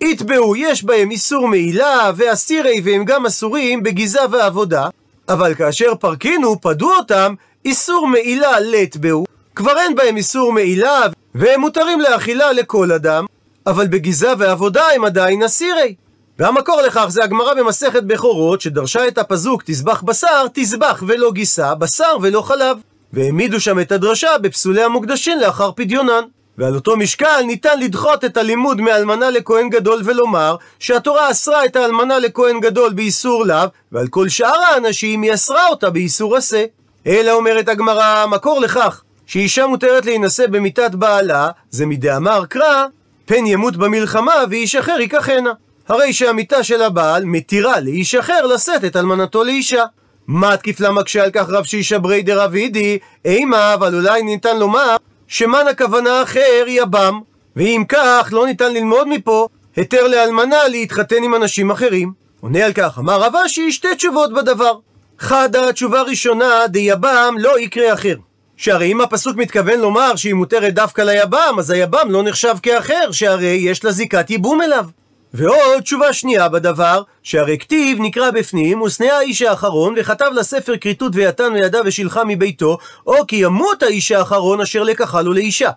יתבעו, 0.00 0.56
יש 0.56 0.84
בהם 0.84 1.10
איסור 1.10 1.48
מעילה, 1.48 2.10
ואסירי 2.16 2.80
והם 2.84 3.04
גם 3.04 3.26
אסורים 3.26 3.82
בגיזה 3.82 4.20
ועבודה, 4.30 4.88
אבל 5.28 5.54
כאשר 5.54 5.94
פרקינו, 6.00 6.60
פדו 6.60 6.90
אותם, 6.94 7.34
איסור 7.64 8.06
מעילה 8.06 8.60
לטבעו, 8.60 9.24
כבר 9.54 9.78
אין 9.78 9.94
בהם 9.94 10.16
איסור 10.16 10.52
מעילה, 10.52 11.00
והם 11.34 11.60
מותרים 11.60 12.00
לאכילה 12.00 12.52
לכל 12.52 12.92
אדם, 12.92 13.26
אבל 13.66 13.86
בגיזה 13.86 14.32
ועבודה 14.38 14.82
הם 14.94 15.04
עדיין 15.04 15.42
אסירי. 15.42 15.94
והמקור 16.38 16.80
לכך 16.80 17.06
זה 17.08 17.24
הגמרא 17.24 17.54
במסכת 17.54 18.02
בכורות, 18.02 18.60
שדרשה 18.60 19.08
את 19.08 19.18
הפזוק 19.18 19.62
תזבח 19.66 20.02
בשר, 20.02 20.46
תזבח 20.54 21.02
ולא 21.06 21.32
גיסה, 21.32 21.74
בשר 21.74 22.16
ולא 22.22 22.42
חלב. 22.42 22.78
והעמידו 23.12 23.60
שם 23.60 23.80
את 23.80 23.92
הדרשה 23.92 24.38
בפסולי 24.38 24.82
המוקדשים 24.82 25.38
לאחר 25.38 25.72
פדיונן. 25.72 26.22
ועל 26.58 26.74
אותו 26.74 26.96
משקל 26.96 27.42
ניתן 27.46 27.80
לדחות 27.80 28.24
את 28.24 28.36
הלימוד 28.36 28.80
מאלמנה 28.80 29.30
לכהן 29.30 29.68
גדול 29.68 30.00
ולומר 30.04 30.56
שהתורה 30.78 31.30
אסרה 31.30 31.64
את 31.64 31.76
האלמנה 31.76 32.18
לכהן 32.18 32.60
גדול 32.60 32.92
באיסור 32.92 33.46
לאו, 33.46 33.66
ועל 33.92 34.08
כל 34.08 34.28
שאר 34.28 34.62
האנשים 34.72 35.22
היא 35.22 35.34
אסרה 35.34 35.68
אותה 35.68 35.90
באיסור 35.90 36.36
עשה. 36.36 36.64
אלא 37.06 37.32
אומרת 37.32 37.68
הגמרא, 37.68 38.04
המקור 38.04 38.60
לכך 38.60 39.02
שאישה 39.26 39.66
מותרת 39.66 40.06
להינשא 40.06 40.46
במיתת 40.46 40.94
בעלה, 40.94 41.50
זה 41.70 41.86
מדאמר 41.86 42.44
קרא, 42.46 42.86
פן 43.26 43.46
ימות 43.46 43.76
במלחמה 43.76 44.34
ואיש 44.50 44.76
אחר 44.76 44.96
ייקחנה. 45.00 45.52
הרי 45.88 46.12
שהמיתה 46.12 46.62
של 46.62 46.82
הבעל 46.82 47.24
מתירה 47.24 47.80
לאיש 47.80 48.14
אחר 48.14 48.46
לשאת 48.46 48.84
את 48.84 48.96
אלמנתו 48.96 49.44
לאישה. 49.44 49.84
מה 50.26 50.56
תקיף 50.56 50.80
לה 50.80 50.90
מקשה 50.90 51.24
על 51.24 51.30
כך 51.30 51.48
רב 51.48 51.64
שישה 51.64 51.98
ברי 51.98 52.22
דרבידי? 52.22 52.98
אימה, 53.24 53.74
אבל 53.74 53.94
אולי 53.94 54.22
ניתן 54.22 54.58
לומר 54.58 54.96
שמן 55.34 55.64
הכוונה 55.70 56.22
אחר 56.22 56.64
יבם, 56.66 57.20
ואם 57.56 57.84
כך 57.88 58.28
לא 58.32 58.46
ניתן 58.46 58.74
ללמוד 58.74 59.08
מפה 59.08 59.48
היתר 59.76 60.08
לאלמנה 60.08 60.68
להתחתן 60.68 61.22
עם 61.22 61.34
אנשים 61.34 61.70
אחרים. 61.70 62.12
עונה 62.40 62.64
על 62.64 62.72
כך, 62.72 62.98
אמר 62.98 63.20
רב 63.20 63.36
אשי 63.36 63.72
שתי 63.72 63.94
תשובות 63.96 64.32
בדבר. 64.32 64.78
חדה, 65.18 65.72
תשובה 65.72 66.02
ראשונה, 66.02 66.66
דיבם 66.68 67.34
לא 67.38 67.60
יקרה 67.60 67.92
אחר. 67.92 68.14
שהרי 68.56 68.92
אם 68.92 69.00
הפסוק 69.00 69.36
מתכוון 69.36 69.80
לומר 69.80 70.16
שהיא 70.16 70.34
מותרת 70.34 70.74
דווקא 70.74 71.02
ליבם, 71.02 71.56
אז 71.58 71.70
היבם 71.70 72.10
לא 72.10 72.22
נחשב 72.22 72.54
כאחר, 72.62 73.10
שהרי 73.12 73.46
יש 73.60 73.84
לה 73.84 73.90
זיקת 73.90 74.30
ייבום 74.30 74.62
אליו. 74.62 74.84
ועוד 75.36 75.82
תשובה 75.82 76.12
שנייה 76.12 76.48
בדבר, 76.48 77.02
שהרי 77.22 77.58
כתיב 77.58 77.98
נקרא 78.00 78.30
בפנים, 78.30 78.82
ושנאה 78.82 79.18
האיש 79.18 79.42
האחרון, 79.42 79.94
וכתב 79.96 80.30
לספר 80.34 80.76
כריתות 80.76 81.12
ויתן 81.14 81.52
וידע 81.52 81.80
ושילחה 81.84 82.22
מביתו, 82.24 82.78
או 83.06 83.26
כי 83.28 83.36
ימות 83.36 83.82
האיש 83.82 84.12
האחרון 84.12 84.60
אשר 84.60 84.82
לקחה 84.82 85.22
לו 85.22 85.32
לאישה. 85.32 85.70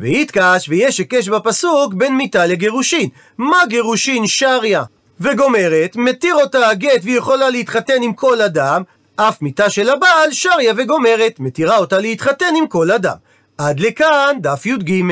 ויתקש 0.00 0.68
ויש 0.68 0.98
היקש 0.98 1.28
בפסוק 1.28 1.94
בין 1.94 2.16
מיתה 2.16 2.46
לגירושין. 2.46 3.08
מה 3.38 3.58
גירושין 3.68 4.26
שריה? 4.26 4.82
וגומרת, 5.20 5.96
מתיר 5.96 6.34
אותה 6.34 6.68
הגט 6.68 7.00
והיא 7.02 7.18
יכולה 7.18 7.50
להתחתן 7.50 8.02
עם 8.02 8.12
כל 8.12 8.40
אדם, 8.40 8.82
אף 9.16 9.42
מיתה 9.42 9.70
של 9.70 9.90
הבעל 9.90 10.32
שריה 10.32 10.72
וגומרת, 10.76 11.40
מתירה 11.40 11.76
אותה 11.76 11.98
להתחתן 11.98 12.54
עם 12.58 12.66
כל 12.66 12.90
אדם. 12.90 13.16
עד 13.58 13.80
לכאן 13.80 14.36
דף 14.40 14.66
י"ג. 14.66 15.02